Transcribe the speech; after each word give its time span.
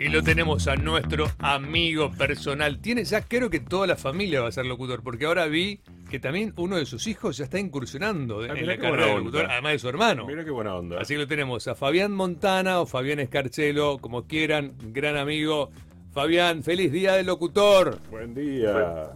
Y 0.00 0.08
lo 0.10 0.22
tenemos 0.22 0.68
a 0.68 0.76
nuestro 0.76 1.26
amigo 1.40 2.12
personal. 2.12 2.78
Tiene 2.80 3.02
ya, 3.04 3.22
creo 3.22 3.50
que 3.50 3.58
toda 3.58 3.86
la 3.88 3.96
familia 3.96 4.40
va 4.42 4.48
a 4.48 4.52
ser 4.52 4.64
locutor, 4.64 5.02
porque 5.02 5.24
ahora 5.26 5.46
vi 5.46 5.80
que 6.08 6.20
también 6.20 6.52
uno 6.56 6.76
de 6.76 6.86
sus 6.86 7.08
hijos 7.08 7.36
ya 7.36 7.44
está 7.44 7.58
incursionando 7.58 8.42
Ah, 8.42 8.54
en 8.56 8.64
la 8.66 8.76
carrera 8.78 9.06
de 9.06 9.10
onda. 9.10 9.18
locutor, 9.24 9.46
además 9.50 9.72
de 9.72 9.78
su 9.80 9.88
hermano. 9.88 10.24
Mira 10.26 10.44
qué 10.44 10.52
buena 10.52 10.76
onda. 10.76 11.00
Así 11.00 11.14
que 11.14 11.18
lo 11.18 11.26
tenemos 11.26 11.66
a 11.66 11.74
Fabián 11.74 12.12
Montana 12.12 12.80
o 12.80 12.86
Fabián 12.86 13.18
Escarchelo, 13.18 13.98
como 13.98 14.26
quieran, 14.28 14.74
gran 14.92 15.16
amigo. 15.16 15.70
Fabián, 16.12 16.62
feliz 16.62 16.92
día 16.92 17.14
del 17.14 17.26
locutor. 17.26 17.98
Buen 18.08 18.34
día. 18.34 19.10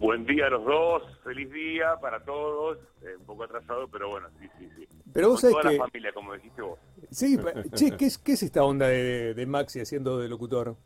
Buen 0.00 0.26
día 0.26 0.46
a 0.46 0.50
los 0.50 0.64
dos, 0.64 1.02
feliz 1.22 1.50
día 1.52 1.94
para 2.02 2.20
todos, 2.24 2.78
eh, 3.02 3.14
un 3.18 3.24
poco 3.26 3.44
atrasado, 3.44 3.88
pero 3.88 4.10
bueno, 4.10 4.26
sí, 4.40 4.46
sí, 4.58 4.68
sí. 4.76 4.86
Pero 5.14 5.30
vos 5.30 5.40
Con 5.40 5.50
sabés 5.52 5.62
toda 5.62 5.70
que- 5.72 5.78
la 5.78 5.84
familia, 5.86 6.12
como 6.12 6.34
dijiste 6.34 6.62
vos. 6.62 6.78
Sí, 7.10 7.38
che, 7.74 7.96
¿qué 7.96 8.06
es, 8.06 8.18
qué 8.18 8.32
es 8.32 8.42
esta 8.42 8.64
onda 8.64 8.88
de, 8.88 9.34
de 9.34 9.46
Maxi 9.46 9.80
haciendo 9.80 10.18
de 10.18 10.28
locutor? 10.28 10.76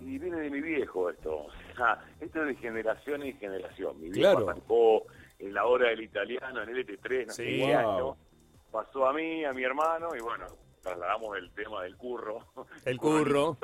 Y 0.00 0.18
viene 0.18 0.36
de 0.40 0.50
mi 0.50 0.60
viejo 0.60 1.10
esto, 1.10 1.36
o 1.46 1.50
sea, 1.76 2.02
esto 2.20 2.42
es 2.42 2.48
de 2.48 2.54
generación 2.56 3.22
en 3.22 3.36
generación. 3.38 4.00
Mi 4.00 4.10
viejo 4.10 4.20
Claro. 4.32 4.48
arrancó 4.50 5.02
en 5.38 5.52
la 5.54 5.66
hora 5.66 5.88
del 5.88 6.02
italiano, 6.02 6.62
en 6.62 6.68
LT3, 6.70 7.26
no 7.26 7.32
sé 7.32 7.44
qué 7.44 7.58
Wow. 7.66 7.76
año. 7.76 8.16
Pasó 8.70 9.06
a 9.08 9.12
mí, 9.12 9.44
a 9.44 9.52
mi 9.52 9.64
hermano, 9.64 10.08
y 10.16 10.20
bueno, 10.20 10.46
trasladamos 10.82 11.36
el 11.38 11.50
tema 11.52 11.82
del 11.82 11.96
curro. 11.96 12.38
El 12.84 12.96
curro. 12.98 13.56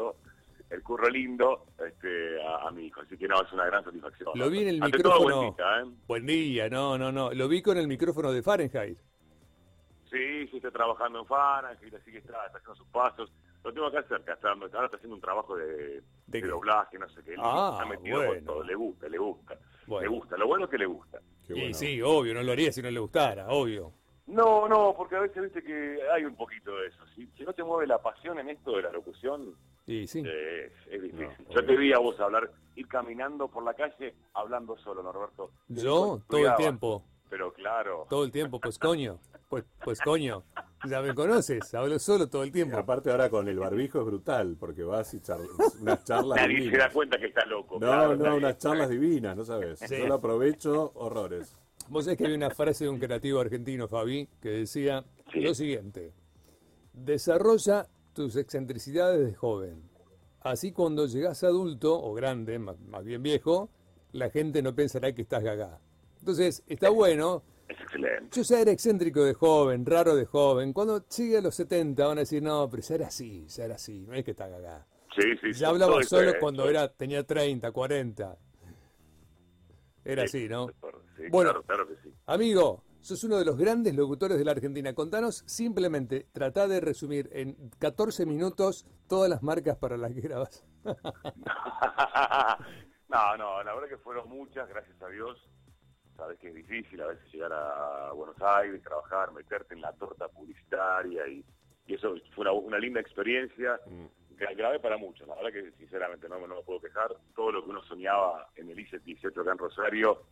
el 0.70 0.82
curro 0.82 1.09
lindo 1.10 1.66
este, 1.87 2.43
a, 2.43 2.68
a 2.68 2.70
mi 2.73 2.87
hijo, 2.87 3.02
así 3.02 3.16
que 3.16 3.29
no, 3.29 3.41
es 3.43 3.52
una 3.52 3.66
gran 3.66 3.84
satisfacción. 3.84 4.30
Lo 4.34 4.48
vi 4.51 4.62
en 4.62 4.68
el 4.68 4.82
Ante 4.82 4.98
todo, 4.98 5.20
micrófono. 5.20 5.37
buen 5.52 5.57
día, 5.57 5.80
¿eh? 5.80 5.96
Buen 6.09 6.27
día, 6.27 6.68
no, 6.70 6.98
no, 6.98 7.12
no. 7.12 7.30
Lo 7.32 7.46
vi 7.48 7.60
con 7.62 7.77
el 7.79 7.87
micrófono 7.87 8.32
de 8.32 8.43
Fahrenheit. 8.43 8.98
Sí, 10.12 10.47
sí, 10.48 10.57
está 10.59 10.71
trabajando 10.71 11.21
en 11.21 11.27
Fahrenheit, 11.27 11.95
así 11.95 12.12
que 12.12 12.19
está, 12.19 12.45
está 12.47 12.59
haciendo 12.59 12.77
sus 12.77 12.87
pasos. 12.89 13.33
Lo 13.65 13.73
tengo 13.73 13.87
acá 13.87 14.02
cerca, 14.09 14.35
está, 14.35 14.51
ahora 14.51 14.85
está 14.85 14.97
haciendo 14.98 15.15
un 15.16 15.21
trabajo 15.23 15.57
de, 15.57 15.66
¿De 15.66 16.02
de 16.27 16.43
qué? 16.43 16.47
doblaje, 16.48 16.98
no 16.98 17.09
sé 17.09 17.23
qué. 17.25 17.35
Ah, 17.38 17.71
está 17.73 17.87
metido 17.88 18.19
con 18.19 18.27
bueno. 18.27 18.46
todo, 18.46 18.63
le 18.65 18.74
gusta, 18.74 19.09
le 19.09 19.19
gusta. 19.19 19.59
Bueno. 19.87 20.02
Le 20.10 20.16
gusta, 20.19 20.37
lo 20.37 20.46
bueno 20.46 20.65
es 20.66 20.71
que 20.71 20.79
le 20.79 20.87
gusta. 20.87 21.19
Qué 21.46 21.54
y 21.54 21.60
bueno. 21.60 21.74
sí, 21.74 22.02
obvio, 22.02 22.35
no 22.35 22.43
lo 22.43 22.52
haría 22.52 22.71
si 22.73 22.82
no 22.82 22.91
le 22.91 23.01
gustara, 23.01 23.49
obvio. 23.49 23.93
No, 24.27 24.69
no, 24.69 24.95
porque 24.96 25.16
a 25.16 25.21
veces 25.21 25.43
viste 25.43 25.63
que 25.63 25.99
hay 26.15 26.24
un 26.24 26.37
poquito 26.37 26.76
de 26.76 26.87
eso. 26.88 27.04
Si, 27.15 27.26
si 27.37 27.43
no 27.45 27.52
te 27.52 27.65
mueve 27.65 27.87
la 27.87 27.99
pasión 28.01 28.38
en 28.38 28.51
esto 28.51 28.76
de 28.76 28.82
la 28.82 28.93
locución, 28.93 29.54
Y 29.87 30.07
sí. 30.07 30.23
eh, 30.24 30.73
es 30.91 31.02
difícil. 31.02 31.29
No, 31.49 31.54
Yo 31.54 31.65
te 31.66 31.76
vi 31.76 31.93
a 31.93 31.99
vos 31.99 32.19
hablar, 32.21 32.51
ir 32.76 32.87
caminando 32.87 33.49
por 33.49 33.65
la 33.65 33.74
calle 33.74 34.15
hablando 34.35 34.76
solo, 34.79 35.02
Norberto. 35.02 35.51
Yo, 35.69 36.21
todo 36.29 36.47
el 36.49 36.54
tiempo, 36.57 37.04
Pero 37.33 37.51
claro. 37.51 38.07
todo 38.11 38.25
el 38.25 38.30
tiempo, 38.30 38.61
pues 38.61 38.79
coño, 38.79 39.19
pues, 39.49 39.65
pues 39.83 39.99
coño. 40.02 40.45
Ya 40.87 41.01
me 41.01 41.15
conoces, 41.15 41.73
hablo 41.75 41.99
solo 41.99 42.29
todo 42.29 42.43
el 42.43 42.51
Y 42.51 42.52
tiempo. 42.52 42.77
aparte 42.77 43.11
ahora 43.11 43.30
con 43.30 43.49
el 43.49 43.59
barbijo 43.59 44.01
es 44.01 44.05
brutal, 44.05 44.55
porque 44.61 44.83
vas 44.83 45.15
y 45.15 45.21
charlas, 45.21 45.49
unas 45.80 46.05
charlas 46.05 46.37
Nadie 46.43 46.71
se 46.71 46.77
da 46.77 46.91
cuenta 46.91 47.16
que 47.19 47.27
está 47.29 47.47
loco. 47.47 47.77
No, 47.77 47.87
claro, 47.87 48.16
no, 48.16 48.25
nadie. 48.25 48.37
unas 48.37 48.59
charlas 48.59 48.91
divinas, 48.91 49.35
no 49.35 49.45
sabes. 49.47 49.79
Sí. 49.79 49.97
Yo 49.99 50.09
lo 50.09 50.15
aprovecho, 50.16 50.93
horrores. 50.95 51.57
Vos 51.88 52.05
sabés 52.05 52.19
que 52.19 52.25
había 52.25 52.37
una 52.37 52.51
frase 52.51 52.85
de 52.85 52.91
un 52.91 52.99
creativo 52.99 53.41
argentino, 53.41 53.88
Fabi, 53.88 54.29
que 54.43 54.51
decía 54.51 55.03
Sí. 55.33 55.41
lo 55.41 55.55
siguiente. 55.55 56.13
Desarrolla 56.93 57.87
tus 58.13 58.37
excentricidades 58.37 59.25
de 59.25 59.35
joven. 59.35 59.83
Así 60.43 60.73
cuando 60.73 61.07
llegás 61.07 61.45
adulto, 61.45 61.99
o 61.99 62.13
grande, 62.13 62.59
más, 62.59 62.79
más 62.80 63.05
bien 63.05 63.23
viejo, 63.23 63.71
la 64.12 64.28
gente 64.28 64.60
no 64.60 64.75
pensará 64.75 65.15
que 65.15 65.22
estás 65.22 65.43
gaga. 65.43 65.81
Entonces, 66.22 66.62
está 66.69 66.88
bueno. 66.88 67.42
Es 67.66 67.81
excelente. 67.81 68.28
Yo 68.31 68.42
ya 68.42 68.60
era 68.60 68.70
excéntrico 68.70 69.25
de 69.25 69.34
joven, 69.34 69.84
raro 69.84 70.15
de 70.15 70.25
joven. 70.25 70.72
Cuando 70.72 71.04
llegue 71.09 71.38
a 71.38 71.41
los 71.41 71.56
70 71.56 72.06
van 72.06 72.19
a 72.19 72.20
decir, 72.20 72.41
no, 72.41 72.70
pero 72.70 72.81
ya 72.81 72.94
era 72.94 73.09
así, 73.09 73.44
ya 73.48 73.64
era 73.64 73.75
así, 73.75 74.06
no 74.06 74.14
es 74.14 74.25
que 74.25 74.31
está 74.31 74.47
gaga. 74.48 74.87
Sí, 75.16 75.37
sí, 75.41 75.53
Ya 75.53 75.66
hablaba 75.69 76.00
solo 76.04 76.32
cuando 76.38 76.69
era 76.69 76.87
tenía 76.92 77.26
30, 77.26 77.72
40. 77.72 78.38
Era 80.04 80.28
Sí, 80.28 80.38
así, 80.38 80.48
¿no? 80.48 80.69
Sí, 81.16 81.25
Bueno. 81.28 81.50
claro, 81.50 81.62
claro 81.64 81.88
que 81.88 81.97
sí. 82.02 82.14
Amigo, 82.26 82.84
sos 83.00 83.24
uno 83.24 83.36
de 83.38 83.44
los 83.44 83.56
grandes 83.56 83.97
locutores 83.97 84.38
de 84.38 84.44
la 84.44 84.52
Argentina. 84.52 84.94
Contanos 84.94 85.42
simplemente, 85.47 86.28
tratá 86.32 86.68
de 86.68 86.80
resumir 86.80 87.28
en 87.32 87.56
14 87.80 88.26
minutos 88.26 88.86
todas 89.08 89.28
las 89.28 89.42
marcas 89.42 89.76
para 89.76 89.97
las 89.97 90.12
que 90.12 90.20
grabas. 90.20 90.64
no, 90.84 90.94
no, 93.36 93.62
la 93.64 93.74
verdad 93.74 93.88
que 93.88 93.98
fueron 93.98 94.28
muchas, 94.28 94.68
gracias 94.68 95.02
a 95.02 95.08
Dios. 95.08 95.48
Sabes 96.16 96.38
que 96.38 96.48
es 96.48 96.54
difícil 96.54 97.00
a 97.00 97.06
veces 97.08 97.32
llegar 97.32 97.52
a 97.52 98.12
Buenos 98.12 98.36
Aires, 98.40 98.82
trabajar, 98.82 99.32
meterte 99.32 99.74
en 99.74 99.80
la 99.80 99.92
torta 99.94 100.28
publicitaria 100.28 101.26
y, 101.26 101.44
y 101.86 101.94
eso 101.94 102.14
fue 102.34 102.42
una, 102.42 102.52
una 102.52 102.78
linda 102.78 103.00
experiencia. 103.00 103.80
Gra- 104.38 104.56
Grabé 104.56 104.78
para 104.80 104.96
muchos, 104.96 105.26
la 105.26 105.34
verdad 105.36 105.52
que 105.52 105.72
sinceramente 105.78 106.28
no, 106.28 106.38
me- 106.38 106.46
no 106.48 106.56
me 106.56 106.62
puedo 106.62 106.80
quejar. 106.80 107.10
Todo 107.34 107.52
lo 107.52 107.64
que 107.64 107.70
uno 107.70 107.82
soñaba 107.84 108.48
en 108.56 108.70
el 108.70 108.78
ICE 108.78 108.98
18 109.00 109.40
acá 109.40 109.52
en 109.52 109.58
Rosario, 109.58 110.22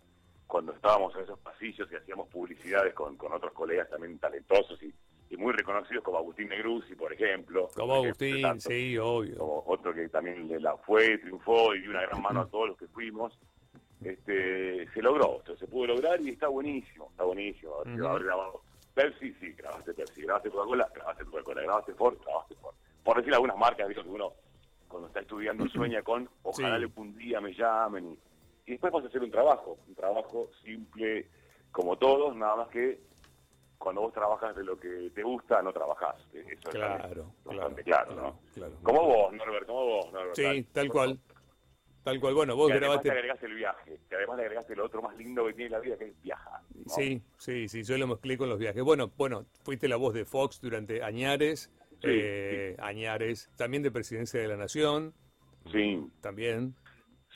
cuando 0.46 0.72
estábamos 0.72 1.14
en 1.16 1.22
esos 1.22 1.38
pasillos 1.41 1.88
y 1.91 1.97
hacíamos 1.97 2.28
publicidades 2.28 2.92
con, 2.94 3.16
con 3.16 3.32
otros 3.32 3.52
colegas 3.52 3.88
también 3.88 4.18
talentosos 4.18 4.82
y, 4.82 4.92
y 5.30 5.36
muy 5.36 5.52
reconocidos 5.52 6.02
como 6.04 6.18
Agustín 6.18 6.48
Negruzzi, 6.48 6.94
por 6.94 7.12
ejemplo. 7.12 7.68
Como 7.74 7.94
Agustín, 7.94 8.42
Tanto- 8.42 8.68
sí, 8.68 8.98
obvio. 8.98 9.36
como 9.38 9.62
otro 9.66 9.94
que 9.94 10.08
también 10.08 10.47
le 10.48 10.58
la 10.60 10.76
fue, 10.76 11.18
triunfó 11.18 11.74
y 11.74 11.80
dio 11.82 11.91
una 11.91 12.02
gran 12.02 12.20
mano 12.20 12.41
a 12.42 12.47
todos 12.48 12.68
los 12.70 12.76
que 12.78 12.86
fuimos, 12.88 13.38
este, 14.02 14.69
se 14.88 15.02
logró, 15.02 15.42
se, 15.46 15.56
se 15.56 15.66
pudo 15.66 15.88
lograr 15.88 16.20
y 16.20 16.30
está 16.30 16.48
buenísimo, 16.48 17.08
está 17.10 17.24
buenísimo. 17.24 17.74
Haber 17.84 18.24
grabado 18.24 18.62
Pepsi, 18.94 19.32
sí, 19.34 19.52
grabaste 19.52 19.94
Pepsi, 19.94 20.22
grabaste 20.22 20.50
Coca-Cola, 20.50 20.91
grabaste 20.94 21.24
Coca-Cola, 21.24 21.62
grabaste 21.62 21.94
Ford, 21.94 22.16
grabaste 22.24 22.54
Ford. 22.56 22.74
Por 23.04 23.16
decir 23.18 23.32
algunas 23.34 23.56
marcas, 23.56 23.88
digo 23.88 24.02
que 24.02 24.08
uno 24.08 24.32
cuando 24.88 25.08
está 25.08 25.20
estudiando 25.20 25.66
sueña 25.68 26.02
con, 26.02 26.28
ojalá 26.42 26.78
Sí. 26.78 26.92
un 26.96 27.16
día 27.16 27.41
me 27.41 27.52
llamen 27.54 28.06
y, 28.10 28.18
y 28.66 28.70
después 28.72 28.92
vas 28.92 29.04
a 29.04 29.06
hacer 29.08 29.22
un 29.22 29.30
trabajo, 29.30 29.78
un 29.86 29.94
trabajo 29.94 30.48
simple 30.64 31.26
como 31.70 31.97
todos, 31.97 32.34
nada 32.34 32.56
más 32.56 32.68
que 32.68 32.98
cuando 33.78 34.02
vos 34.02 34.12
trabajas 34.12 34.54
de 34.56 34.62
lo 34.64 34.78
que 34.78 35.10
te 35.14 35.22
gusta, 35.22 35.62
no 35.62 35.72
trabajás. 35.72 36.16
Eso 36.34 36.48
es 36.50 36.58
Claro, 36.68 36.98
también 36.98 37.32
bastante 37.44 37.84
claro, 37.84 38.14
¿no? 38.14 38.38
claro. 38.52 38.72
Como 38.82 39.06
vos, 39.06 39.32
Norbert, 39.32 39.66
como 39.66 39.86
vos, 39.86 40.12
Norbert. 40.12 40.34
Sí, 40.34 40.64
tal 40.72 40.88
cual. 40.91 41.18
Tal 42.05 42.19
cual. 42.21 42.34
Bueno, 42.34 42.56
vos 42.56 42.69
Que 42.69 42.72
además 42.78 43.03
te 43.03 43.09
grabaste. 43.09 43.11
agregaste 43.11 43.47
el 43.47 43.55
viaje, 43.55 44.00
que 44.09 44.15
además 44.16 44.37
le 44.38 44.43
agregaste 44.44 44.75
lo 44.77 44.84
otro 44.87 45.03
más 45.03 45.16
lindo 45.16 45.44
que 45.47 45.53
tiene 45.53 45.71
la 45.71 45.81
vida, 45.81 45.99
que 45.99 46.06
es 46.06 46.22
viajar. 46.22 46.61
¿no? 46.75 46.84
Sí, 46.94 47.22
sí, 47.37 47.69
sí, 47.69 47.83
yo 47.83 47.99
lo 47.99 48.06
mezclé 48.06 48.38
con 48.38 48.49
los 48.49 48.59
viajes. 48.59 48.83
Bueno, 48.83 49.12
bueno, 49.19 49.44
fuiste 49.65 49.87
la 49.88 49.97
voz 49.97 50.15
de 50.15 50.25
Fox 50.25 50.60
durante 50.60 51.03
Añares, 51.03 51.71
Sí, 52.03 52.09
eh, 52.09 52.77
Añares, 52.78 53.50
también 53.56 53.83
de 53.83 53.91
Presidencia 53.91 54.41
de 54.41 54.49
la 54.49 54.56
Nación, 54.56 55.12
Sí, 55.71 56.03
también. 56.22 56.75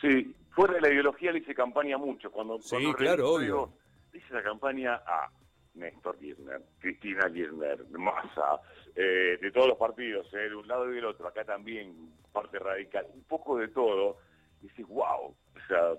sí. 0.01 0.35
Fuera 0.55 0.75
de 0.75 0.81
la 0.81 0.89
ideología 0.91 1.33
le 1.33 1.41
hice 1.41 1.53
campaña 1.55 1.99
mucho. 1.99 2.31
Cuando, 2.31 2.59
Sí, 2.61 2.71
cuando 2.77 2.95
claro, 2.95 3.33
obvio. 3.35 3.73
hice 4.15 4.33
la 4.33 4.43
campaña 4.43 4.95
a 5.05 5.29
Néstor 5.75 6.17
Kirchner, 6.19 6.63
Cristina 6.79 7.29
Kirchner, 7.31 7.85
Massa, 7.91 8.61
eh, 8.95 9.37
de 9.43 9.51
todos 9.51 9.67
los 9.67 9.77
partidos, 9.77 10.33
eh, 10.33 10.49
de 10.49 10.55
un 10.55 10.67
lado 10.69 10.91
y 10.91 10.95
del 10.95 11.05
otro. 11.07 11.27
Acá 11.27 11.45
también, 11.45 12.13
parte 12.33 12.59
radical, 12.61 13.05
un 13.13 13.25
poco 13.25 13.59
de 13.59 13.67
todo. 13.69 14.19
Y 14.65 14.69
dices, 14.69 14.87
wow, 14.89 15.27
o 15.27 15.67
sea, 15.69 15.93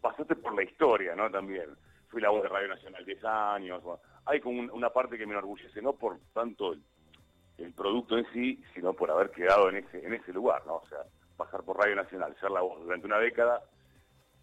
pasaste 0.00 0.34
por 0.34 0.54
la 0.56 0.64
historia, 0.64 1.14
¿no? 1.14 1.30
También. 1.30 1.70
Fui 2.08 2.20
la 2.20 2.30
voz 2.30 2.42
de 2.42 2.48
Radio 2.48 2.68
Nacional 2.68 3.04
10 3.06 3.24
años. 3.24 3.82
bueno, 3.82 4.00
hay 4.26 4.40
como 4.40 4.58
un- 4.60 4.70
una 4.72 4.90
parte 4.90 5.16
que 5.16 5.24
me 5.24 5.32
enorgullece, 5.32 5.80
no 5.80 5.92
por 5.94 6.18
tanto 6.34 6.72
el, 6.72 6.82
el 7.58 7.72
producto 7.72 8.18
en 8.18 8.26
sí, 8.32 8.62
sino 8.74 8.92
por 8.92 9.10
haber 9.10 9.30
quedado 9.30 9.68
en 9.70 9.76
ese, 9.76 10.04
en 10.04 10.12
ese 10.14 10.32
lugar, 10.32 10.66
¿no? 10.66 10.76
O 10.76 10.86
sea, 10.88 10.98
pasar 11.36 11.62
por 11.62 11.78
Radio 11.78 11.96
Nacional, 11.96 12.36
ser 12.40 12.50
la 12.50 12.60
voz 12.60 12.82
durante 12.82 13.06
una 13.06 13.18
década, 13.18 13.62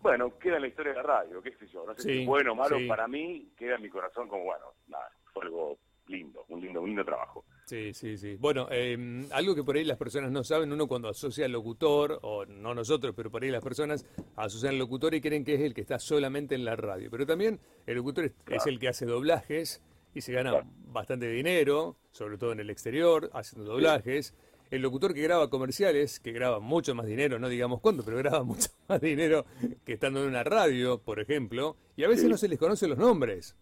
bueno, 0.02 0.38
queda 0.40 0.56
en 0.56 0.62
la 0.64 0.68
historia 0.69 0.94
de 0.94 0.98
la 0.98 1.03
radio, 1.03 1.42
qué 1.42 1.52
sé 1.58 1.68
yo, 1.68 1.86
no 1.86 1.94
sé 1.96 2.02
Sí, 2.03 2.09
si 2.09 2.22
es 2.22 2.28
bueno 2.28 2.53
o 2.53 2.56
malo, 2.56 2.78
sí. 2.80 2.88
para 2.88 3.08
mí 3.08 3.52
queda 3.58 3.75
en 3.75 3.81
mi 3.81 3.90
corazón 3.90 4.28
como, 4.30 4.46
bueno, 4.46 4.66
nada, 4.88 5.12
fue 5.34 5.44
algo 5.44 5.78
lindo, 6.08 6.46
un 6.48 6.62
lindo, 6.62 6.81
un 6.81 6.88
lindo 6.88 7.03
trabajo. 7.06 7.44
Sí, 7.69 7.94
sí, 7.94 8.18
sí. 8.18 8.35
Bueno, 8.40 8.68
eh, 8.72 9.28
algo 9.31 9.53
que 9.53 9.63
por 9.63 9.75
ahí 9.75 9.84
las 9.84 9.97
personas 9.97 10.31
no 10.31 10.44
saben, 10.44 10.74
uno 10.74 10.88
cuando 10.88 11.07
asocia 11.07 11.45
al 11.45 11.51
locutor, 11.51 12.18
o 12.24 12.44
no 12.45 12.74
nosotros, 12.74 13.13
pero 13.16 13.30
por 13.30 13.44
ahí 13.44 13.51
las 13.51 13.63
personas 13.63 14.06
asocian 14.36 14.71
al 14.74 14.80
locutor 14.80 15.13
y 15.13 15.21
creen 15.21 15.45
que 15.45 15.54
es 15.54 15.62
el 15.62 15.75
que 15.75 15.81
está 15.81 16.00
solamente 16.00 16.56
en 16.56 16.66
la 16.66 16.75
radio. 16.75 17.10
Pero 17.12 17.27
también 17.27 17.60
el 17.86 17.95
locutor 17.98 18.25
es, 18.25 18.31
es 18.48 18.66
el 18.66 18.80
que 18.80 18.88
hace 18.88 19.06
doblajes 19.06 19.83
y 20.16 20.21
se 20.21 20.33
gana 20.33 20.50
Claro. 20.50 20.68
bastante 20.88 21.30
dinero, 21.30 21.95
sobre 22.12 22.39
todo 22.39 22.54
en 22.54 22.60
el 22.60 22.71
exterior, 22.71 23.30
haciendo 23.33 23.71
doblajes. 23.71 24.33
El 24.71 24.81
locutor 24.81 25.13
que 25.13 25.21
graba 25.21 25.50
comerciales, 25.51 26.19
que 26.19 26.31
graba 26.31 26.60
mucho 26.60 26.95
más 26.95 27.06
dinero, 27.06 27.38
no 27.39 27.50
digamos 27.50 27.81
cuánto, 27.81 28.04
pero 28.04 28.18
graba 28.18 28.44
mucho 28.44 28.69
más 28.88 29.00
dinero 29.00 29.45
que 29.86 29.94
estando 29.94 30.21
en 30.24 30.27
una 30.30 30.44
radio, 30.44 31.00
por 31.01 31.19
ejemplo, 31.19 31.77
y 31.95 32.04
a 32.04 32.07
veces 32.07 32.24
Sí. 32.24 32.30
no 32.30 32.38
se 32.38 32.48
les 32.48 32.57
conoce 32.57 32.88
los 32.88 32.98
nombres. 32.98 33.56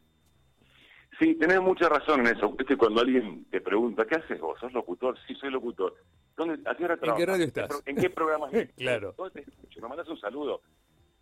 Sí, 1.20 1.36
tenés 1.36 1.60
mucha 1.62 1.90
razón 1.90 2.20
en 2.22 2.28
eso. 2.36 2.52
Viste, 2.52 2.78
cuando 2.78 3.02
alguien 3.02 3.46
te 3.46 3.60
pregunta, 3.62 4.06
¿qué 4.06 4.16
haces 4.16 4.40
vos? 4.40 4.60
¿Sos 4.60 4.72
locutor? 4.74 5.18
Sí, 5.28 5.34
soy 5.36 5.50
locutor. 5.50 5.96
¿Dónde, 6.36 6.60
¿A 6.70 6.76
qué 6.76 6.86
hora 6.86 6.98
trabajas? 6.98 7.26
radio 7.28 7.46
estás? 7.46 7.82
¿En 7.86 7.96
qué 7.96 8.10
programa 8.10 8.48
estás? 8.52 8.76
Claro. 8.76 9.14
¿Dónde 9.18 9.42
te 9.42 9.50
escucho? 9.50 9.82
¿Me 9.82 9.88
mandas 9.88 10.08
un 10.10 10.20
saludo? 10.20 10.62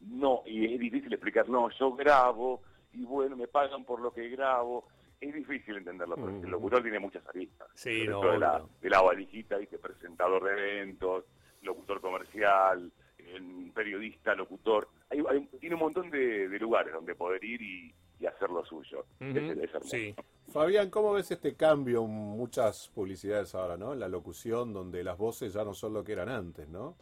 No, 0.01 0.43
y 0.45 0.73
es 0.73 0.79
difícil 0.79 1.13
explicar. 1.13 1.47
No, 1.47 1.69
yo 1.79 1.93
grabo 1.95 2.61
y 2.93 3.03
bueno, 3.05 3.35
me 3.37 3.47
pagan 3.47 3.85
por 3.85 4.01
lo 4.01 4.11
que 4.11 4.27
grabo. 4.29 4.87
es 5.21 5.33
difícil 5.33 5.77
entenderlo, 5.77 6.15
porque 6.15 6.41
el 6.41 6.51
locutor 6.51 6.81
tiene 6.83 6.99
muchas 6.99 7.25
aristas. 7.27 7.67
Sí, 7.73 8.05
no, 8.07 8.19
de, 8.21 8.37
la, 8.37 8.61
de 8.81 8.89
la 8.89 9.01
valijita, 9.01 9.57
¿viste? 9.57 9.77
presentador 9.79 10.43
de 10.43 10.51
eventos, 10.51 11.23
locutor 11.61 12.01
comercial, 12.01 12.91
eh, 13.17 13.71
periodista, 13.73 14.35
locutor. 14.35 14.89
Hay, 15.09 15.23
hay- 15.29 15.47
tiene 15.59 15.75
un 15.75 15.81
montón 15.81 16.09
de, 16.11 16.49
de 16.49 16.59
lugares 16.59 16.93
donde 16.93 17.15
poder 17.15 17.43
ir 17.43 17.61
y, 17.61 17.93
y 18.19 18.25
hacer 18.25 18.49
lo 18.49 18.63
suyo. 18.65 19.05
Ujú, 19.19 19.29
Es- 19.37 19.57
es 19.57 19.73
hermoso. 19.73 19.89
sí. 19.89 20.15
Fabián, 20.51 20.89
¿cómo 20.89 21.11
ves 21.13 21.31
este 21.31 21.55
cambio 21.55 22.03
en 22.05 22.11
muchas 22.11 22.89
publicidades 22.93 23.53
ahora, 23.55 23.77
¿no? 23.77 23.93
En 23.93 23.99
la 23.99 24.07
locución, 24.07 24.73
donde 24.73 25.03
las 25.03 25.17
voces 25.17 25.53
ya 25.53 25.63
no 25.65 25.73
son 25.73 25.93
lo 25.93 26.03
que 26.03 26.13
eran 26.13 26.29
antes, 26.29 26.69
¿no? 26.69 26.95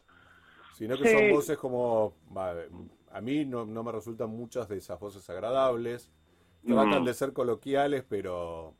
Sino 0.75 0.97
que 0.97 1.07
Sí. 1.07 1.13
son 1.15 1.29
voces 1.29 1.57
como, 1.57 2.15
a 3.11 3.21
mí 3.21 3.45
no, 3.45 3.65
no 3.65 3.83
me 3.83 3.91
resultan 3.91 4.29
muchas 4.29 4.67
de 4.69 4.77
esas 4.77 4.99
voces 4.99 5.29
agradables. 5.29 6.09
Tratan 6.65 7.01
Mm. 7.03 7.05
de 7.05 7.13
ser 7.13 7.33
coloquiales, 7.33 8.03
pero 8.07 8.73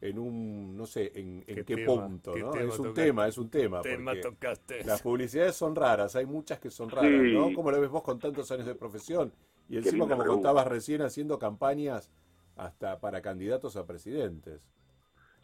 en 0.00 0.18
un, 0.18 0.76
no 0.76 0.86
sé, 0.86 1.12
en, 1.14 1.44
en 1.46 1.56
¿Qué 1.56 1.64
qué, 1.64 1.76
tema? 1.76 2.06
punto, 2.08 2.32
¿Qué 2.32 2.40
¿no? 2.40 2.54
Es 2.54 2.70
un 2.78 2.86
tocaste? 2.86 3.02
tema, 3.04 3.28
es 3.28 3.38
un 3.38 3.50
tema. 3.50 3.82
Tema 3.82 4.14
tocaste. 4.20 4.82
las 4.84 5.00
publicidades 5.02 5.54
son 5.54 5.76
raras, 5.76 6.16
hay 6.16 6.26
muchas 6.26 6.58
que 6.58 6.70
son 6.70 6.90
raras, 6.90 7.10
Sí. 7.10 7.32
¿no? 7.34 7.52
¿Cómo 7.54 7.70
lo 7.70 7.80
ves 7.80 7.90
vos 7.90 8.02
con 8.02 8.18
tantos 8.18 8.50
años 8.50 8.66
de 8.66 8.74
profesión? 8.74 9.32
Y 9.68 9.76
encima, 9.78 10.06
como 10.08 10.24
contabas 10.24 10.66
recién, 10.66 11.02
haciendo 11.02 11.38
campañas 11.38 12.10
hasta 12.56 13.00
para 13.00 13.22
candidatos 13.22 13.76
a 13.76 13.86
presidentes. 13.86 14.60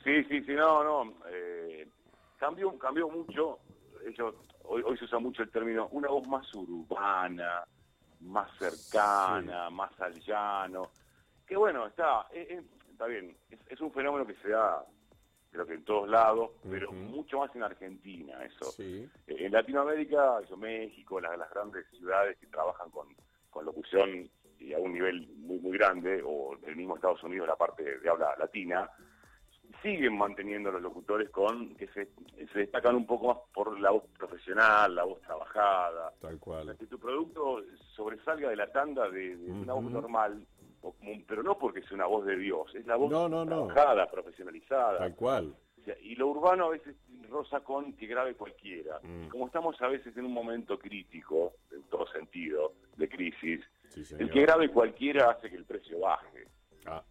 Sí, 0.05 0.23
sí, 0.25 0.43
sí, 0.45 0.53
no, 0.53 0.85
no. 0.85 1.15
eh, 1.31 1.89
cambió, 2.39 2.79
cambió 2.79 3.09
mucho. 3.09 3.59
Ellos, 4.07 4.35
hoy, 4.65 4.83
hoy 4.85 4.97
se 4.99 5.05
usa 5.05 5.19
mucho 5.19 5.43
el 5.43 5.51
término 5.51 5.89
una 5.93 6.09
voz 6.09 6.27
más 6.29 6.55
urbana, 6.55 7.65
más 8.21 8.51
cercana, 8.59 9.71
más 9.71 9.99
al 10.01 10.15
llano. 10.21 10.91
Que 11.47 11.57
bueno, 11.57 11.87
está, 11.87 12.27
eh, 12.33 12.47
eh, 12.51 12.63
está 12.91 13.07
bien. 13.07 13.37
Es, 13.51 13.59
es 13.69 13.81
un 13.81 13.91
fenómeno 13.93 14.27
que 14.27 14.35
se 14.37 14.51
da, 14.51 14.85
creo 15.51 15.67
que 15.67 15.75
en 15.75 15.85
todos 15.85 16.09
lados, 16.09 16.51
pero 16.69 16.93
mucho 16.93 17.39
más 17.39 17.55
en 17.57 17.63
Argentina, 17.63 18.45
eso. 18.45 18.67
Sí. 18.73 19.09
Eh, 19.27 19.37
En 19.47 19.53
Latinoamérica, 19.53 20.41
eso, 20.45 20.57
México, 20.57 21.21
las, 21.21 21.37
las 21.39 21.51
grandes 21.51 21.87
ciudades 21.91 22.37
que 22.39 22.47
trabajan 22.47 22.91
con, 22.91 23.09
con 23.59 23.67
locución 23.67 24.31
y 24.61 24.73
a 24.73 24.79
un 24.79 24.93
nivel 24.93 25.29
muy 25.37 25.59
muy 25.59 25.77
grande, 25.77 26.23
o 26.25 26.57
el 26.67 26.77
mismo 26.77 26.95
Estados 26.97 27.23
Unidos, 27.25 27.49
la 27.49 27.57
parte 27.57 27.99
de, 27.99 28.09
habla 28.09 28.35
latina, 28.39 28.89
siguen 29.83 30.17
manteniendo 30.17 30.71
los 30.71 30.81
locutores 30.83 31.29
con 31.31 31.75
que 31.77 31.87
se, 31.89 32.09
se 32.53 32.59
destacan 32.61 32.95
un 32.97 33.07
poco 33.07 33.29
más 33.29 33.39
por 33.53 33.79
la 33.81 33.91
voz 33.91 34.05
profesional, 34.17 34.95
la 34.95 35.05
voz 35.05 35.21
trabajada, 35.23 36.13
Tal 36.21 36.39
cual. 36.39 36.77
que 36.79 36.87
tu 36.87 36.99
producto 36.99 37.63
sobresalga 37.97 38.49
de 38.51 38.57
la 38.57 38.71
tanda 38.71 39.09
de, 39.11 39.37
de 39.37 39.51
una 39.51 39.73
voz 39.75 39.85
Ujú. 39.85 39.95
normal, 39.95 40.47
o 40.83 40.93
como- 40.93 41.21
pero 41.27 41.43
no 41.43 41.59
porque 41.59 41.83
sea 41.83 41.95
una 41.97 42.07
voz 42.07 42.25
de 42.27 42.37
Dios, 42.37 42.73
es 42.77 42.87
la 42.87 42.97
voz 42.97 43.11
No, 43.11 43.29
no, 43.29 43.45
no. 43.45 43.67
trabajada, 43.67 44.09
profesionalizada. 44.11 44.99
Tal 44.99 45.15
cual. 45.17 45.55
O 45.81 45.85
sea, 45.85 45.97
y 46.01 46.15
lo 46.17 46.29
urbano 46.29 46.67
a 46.67 46.71
veces 46.71 46.97
roza 47.29 47.61
con 47.61 47.93
que 47.95 48.07
grabe 48.07 48.35
cualquiera. 48.35 48.99
Mm. 49.03 49.29
Como 49.29 49.47
estamos 49.47 49.81
a 49.81 49.89
veces 49.89 50.17
en 50.17 50.25
un 50.27 50.33
momento 50.33 50.79
crítico, 50.79 51.55
en 51.71 51.83
todo 51.85 52.07
sentido, 52.09 52.75
de 52.97 53.09
crisis, 53.09 53.65
Sí, 53.89 54.03
el 54.19 54.31
que 54.31 54.43
grabe 54.43 54.69
cualquiera 54.71 55.31
hace 55.31 55.49
que 55.49 55.57
el 55.57 55.65
precio 55.65 56.01
baje. 56.01 56.47
Ah, 56.85 57.03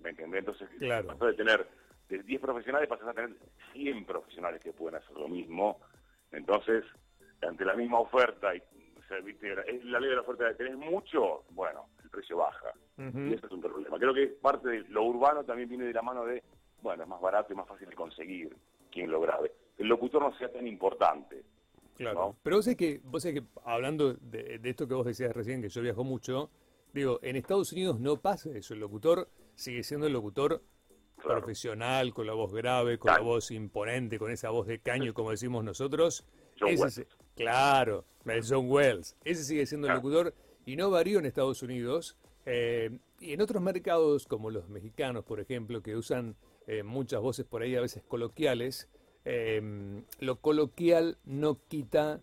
¿Me 0.00 0.10
entendés? 0.10 0.40
Entonces, 0.40 0.68
Claro. 0.78 1.08
pasó 1.08 1.26
de 1.26 1.34
tener 1.34 1.66
de 2.08 2.22
10 2.22 2.40
profesionales, 2.40 2.88
pasas 2.88 3.08
a 3.08 3.14
tener 3.14 3.34
100 3.72 4.04
profesionales 4.04 4.60
que 4.62 4.72
pueden 4.72 4.96
hacer 5.00 5.16
lo 5.16 5.28
mismo. 5.28 5.80
Entonces, 6.32 6.84
ante 7.42 7.64
la 7.64 7.74
misma 7.74 7.98
oferta, 8.00 8.54
y, 8.54 8.58
o 8.98 9.02
sea, 9.08 9.18
¿viste? 9.20 9.52
es 9.66 9.84
la 9.84 9.98
ley 10.00 10.10
de 10.10 10.16
la 10.16 10.22
oferta 10.22 10.44
de 10.44 10.54
tenés 10.54 10.76
mucho, 10.76 11.44
bueno, 11.50 11.86
el 12.02 12.10
precio 12.10 12.36
baja. 12.36 12.72
Y 12.96 13.32
eso 13.32 13.46
es 13.46 13.52
un 13.52 13.60
problema. 13.62 13.98
Creo 13.98 14.12
que 14.14 14.26
parte 14.26 14.68
de 14.68 14.80
lo 14.88 15.04
urbano 15.04 15.42
también 15.44 15.68
viene 15.68 15.84
de 15.86 15.92
la 15.94 16.02
mano 16.02 16.24
de, 16.26 16.42
bueno, 16.82 17.02
es 17.02 17.08
más 17.08 17.20
barato 17.20 17.52
y 17.52 17.56
más 17.56 17.66
fácil 17.66 17.88
de 17.88 17.96
conseguir 17.96 18.54
quien 18.90 19.10
lo 19.10 19.20
grabe. 19.20 19.52
El 19.80 19.88
locutor 19.88 20.22
no 20.22 20.36
sea 20.38 20.52
tan 20.52 20.66
importante. 20.66 21.42
Claro. 21.96 22.18
¿no? 22.28 22.36
Pero 22.42 22.56
vos 22.56 22.64
sabés 22.64 22.76
que, 22.78 23.00
vos 23.04 23.22
sabés 23.22 23.40
que 23.40 23.46
hablando 23.64 24.14
de, 24.14 24.58
de 24.58 24.70
esto 24.70 24.86
que 24.86 24.94
vos 24.94 25.06
decías 25.06 25.34
recién, 25.34 25.60
que 25.60 25.68
yo 25.68 25.82
viajo 25.82 26.04
mucho, 26.04 26.50
digo, 26.92 27.18
en 27.22 27.36
Estados 27.36 27.72
Unidos 27.72 27.98
no 28.00 28.16
pasa 28.16 28.50
eso. 28.56 28.74
El 28.74 28.80
locutor 28.80 29.28
sigue 29.54 29.82
siendo 29.82 30.06
el 30.06 30.12
locutor 30.12 30.62
Claro. 31.16 31.40
profesional, 31.40 32.14
con 32.14 32.26
la 32.26 32.32
voz 32.32 32.50
grave, 32.54 32.96
con 32.98 33.12
la 33.12 33.20
voz 33.20 33.50
imponente, 33.50 34.18
con 34.18 34.30
esa 34.30 34.48
voz 34.48 34.66
de 34.66 34.78
caño, 34.78 35.12
como 35.12 35.30
decimos 35.32 35.62
nosotros. 35.62 36.24
John 36.58 36.70
Ese 36.70 36.80
Wells. 36.82 36.94
se- 36.94 37.06
claro, 37.36 38.04
John 38.48 38.70
Wells. 38.70 39.16
Ese 39.22 39.44
sigue 39.44 39.66
siendo 39.66 39.86
el 39.86 39.92
locutor 39.96 40.32
y 40.64 40.76
no 40.76 40.88
varió 40.90 41.18
en 41.18 41.26
Estados 41.26 41.62
Unidos. 41.62 42.16
eh, 42.46 42.90
y 43.20 43.34
en 43.34 43.42
otros 43.42 43.62
mercados, 43.62 44.26
como 44.26 44.50
los 44.50 44.70
mexicanos, 44.70 45.24
por 45.26 45.40
ejemplo, 45.40 45.82
que 45.82 45.94
usan 45.94 46.36
eh, 46.66 46.82
muchas 46.82 47.20
voces 47.20 47.44
por 47.44 47.60
ahí, 47.60 47.76
a 47.76 47.82
veces 47.82 48.02
coloquiales, 48.08 48.88
eh, 49.24 50.02
lo 50.20 50.36
coloquial 50.36 51.18
no 51.24 51.58
quita 51.68 52.20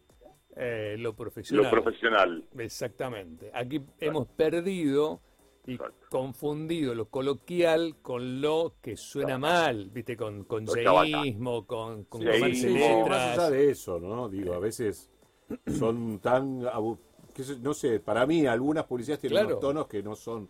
eh, 0.55 0.95
lo 0.97 1.13
profesional. 1.15 1.65
Lo 1.65 1.69
profesional. 1.71 2.44
Exactamente. 2.57 3.51
Aquí 3.53 3.81
hemos 3.99 4.27
perdido 4.27 5.19
y 5.67 5.73
Exacto. 5.73 6.07
confundido 6.09 6.95
lo 6.95 7.09
coloquial 7.09 7.97
con 8.01 8.41
lo 8.41 8.73
que 8.81 8.95
suena 8.97 9.38
mal, 9.38 9.89
¿viste? 9.91 10.15
Con, 10.17 10.45
con 10.45 10.65
yeísmo, 10.65 11.67
con, 11.67 12.05
con 12.05 12.21
Sí, 12.21 12.55
sí, 12.55 12.69
letras. 12.69 13.07
más 13.09 13.38
allá 13.38 13.49
de 13.51 13.69
eso, 13.71 13.99
¿no? 13.99 14.29
Digo, 14.29 14.53
a 14.53 14.59
veces 14.59 15.09
son 15.77 16.19
tan, 16.19 16.63
sé- 17.35 17.59
no 17.59 17.73
sé, 17.73 17.99
para 17.99 18.25
mí 18.25 18.47
algunas 18.47 18.85
publicidades 18.85 19.19
tienen 19.21 19.35
Claro. 19.39 19.47
unos 19.49 19.59
tonos 19.59 19.88
que 19.88 20.01
no 20.01 20.15
son 20.15 20.49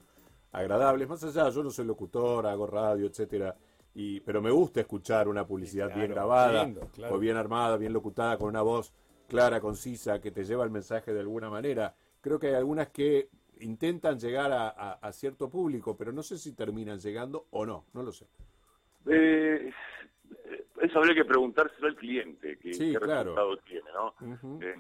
agradables. 0.52 1.08
Más 1.10 1.24
allá, 1.24 1.50
yo 1.50 1.64
no 1.64 1.72
soy 1.72 1.86
locutor, 1.86 2.46
hago 2.48 2.66
radio, 2.68 3.08
etcétera, 3.08 3.56
y 4.00 4.20
pero 4.20 4.44
me 4.44 4.52
gusta 4.52 4.80
escuchar 4.82 5.28
una 5.28 5.46
publicidad 5.48 5.92
bien 5.94 6.12
grabada 6.12 6.66
lindo, 6.66 6.82
claro. 6.94 7.16
o 7.16 7.20
bien 7.20 7.36
armada, 7.36 7.78
bien 7.78 7.94
locutada, 7.94 8.38
con 8.38 8.50
una 8.50 8.62
voz 8.62 8.94
clara, 9.28 9.60
concisa, 9.60 10.22
que 10.22 10.30
te 10.30 10.44
lleva 10.44 10.64
el 10.64 10.70
mensaje 10.70 11.12
de 11.14 11.20
alguna 11.20 11.50
manera. 11.50 11.96
Creo 12.22 12.38
que 12.38 12.48
hay 12.48 12.54
algunas 12.54 12.90
que 12.90 13.30
intentan 13.60 14.20
llegar 14.20 14.52
a, 14.52 14.70
a- 14.70 14.94
a 15.02 15.12
cierto 15.12 15.50
público, 15.50 15.98
pero 15.98 16.12
no 16.12 16.22
sé 16.22 16.38
si 16.38 16.54
terminan 16.54 17.00
llegando 17.00 17.48
o 17.50 17.66
no, 17.66 17.86
no 17.94 18.04
lo 18.04 18.12
sé. 18.12 18.28
Eh, 19.08 19.74
eso 20.80 21.00
habría 21.00 21.16
que 21.16 21.26
preguntárselo 21.26 21.88
al 21.88 21.96
cliente, 21.96 22.60
que, 22.60 22.76
Sí, 22.76 22.92
qué 22.92 23.00
claro. 23.00 23.32
resultado 23.36 23.58
tiene, 23.66 23.90
¿no? 23.96 24.62
Eh, 24.62 24.76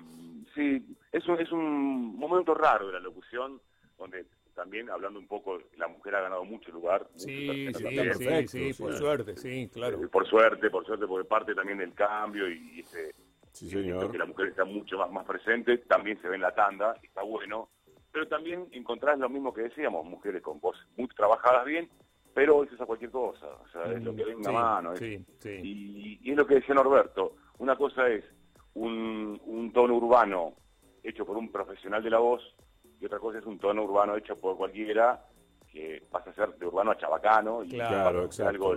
sí, 0.53 0.95
es 1.11 1.27
un, 1.27 1.39
es 1.39 1.51
un 1.51 2.15
momento 2.19 2.53
raro 2.53 2.85
de 2.85 2.93
la 2.93 2.99
locución, 2.99 3.59
donde 3.97 4.27
también, 4.57 4.89
hablando 4.89 5.19
un 5.19 5.27
poco, 5.27 5.59
la 5.77 5.87
mujer 5.87 6.15
ha 6.15 6.21
ganado 6.21 6.43
mucho 6.43 6.71
lugar. 6.71 7.03
mucho 7.13 7.19
Sí, 7.19 7.47
terreno 7.47 7.71
sí, 7.77 7.83
también. 7.83 8.03
sí, 8.13 8.19
perfecto, 8.25 8.51
sí, 8.51 8.73
por 8.83 8.91
sí. 8.91 8.97
suerte, 8.97 9.37
sí, 9.37 9.69
claro. 9.71 10.03
Eh, 10.03 10.07
Por 10.07 10.27
suerte, 10.27 10.69
por 10.71 10.83
suerte, 10.85 11.05
porque 11.07 11.27
parte 11.29 11.53
también 11.55 11.77
del 11.77 11.93
cambio 11.93 12.49
y 12.49 12.79
ese 12.81 13.13
Sí, 13.53 13.69
señor. 13.69 14.11
que 14.11 14.17
la 14.17 14.25
mujer 14.25 14.47
está 14.47 14.65
mucho 14.65 14.97
más, 14.97 15.11
más 15.11 15.25
presente, 15.25 15.77
también 15.79 16.19
se 16.21 16.27
ve 16.27 16.35
en 16.35 16.41
la 16.41 16.53
tanda, 16.53 16.95
está 17.03 17.21
bueno, 17.21 17.69
pero 18.11 18.27
también 18.27 18.67
encontrás 18.71 19.17
lo 19.19 19.29
mismo 19.29 19.53
que 19.53 19.61
decíamos, 19.61 20.05
mujeres 20.05 20.41
con 20.41 20.59
voz 20.59 20.75
muy 20.95 21.07
trabajadas 21.09 21.65
bien, 21.65 21.87
pero 22.33 22.57
hoy 22.57 22.67
se 22.67 22.73
usa 22.75 22.85
cualquier 22.87 23.11
cosa, 23.11 23.45
o 23.47 23.67
sea, 23.69 23.91
es 23.93 24.01
lo 24.03 24.15
que 24.15 24.25
venga 24.25 24.39
Mm, 24.39 24.43
Sí, 24.43 24.57
a 24.57 24.61
mano. 24.61 24.93
es- 24.93 24.99
sí, 24.99 25.25
sí. 25.39 25.49
y, 25.63 26.19
y 26.23 26.31
es 26.31 26.37
lo 26.37 26.45
que 26.47 26.55
decía 26.55 26.73
Norberto, 26.75 27.35
una 27.59 27.75
cosa 27.75 28.07
es 28.09 28.23
un, 28.73 29.39
un 29.45 29.71
tono 29.73 29.95
urbano 29.95 30.53
hecho 31.03 31.25
por 31.25 31.37
un 31.37 31.51
profesional 31.51 32.03
de 32.03 32.09
la 32.09 32.19
voz 32.19 32.41
y 32.99 33.05
otra 33.05 33.19
cosa 33.19 33.39
es 33.39 33.45
un 33.45 33.59
tono 33.59 33.83
urbano 33.83 34.15
hecho 34.15 34.35
por 34.35 34.57
cualquiera 34.57 35.19
que 35.71 36.01
pasa 36.09 36.29
a 36.31 36.33
ser 36.33 36.49
de 36.57 36.65
urbano 36.65 36.91
a 36.91 36.97
chabacano 36.97 37.63
y 37.63 37.69
Claro, 37.69 38.27
algo 38.45 38.75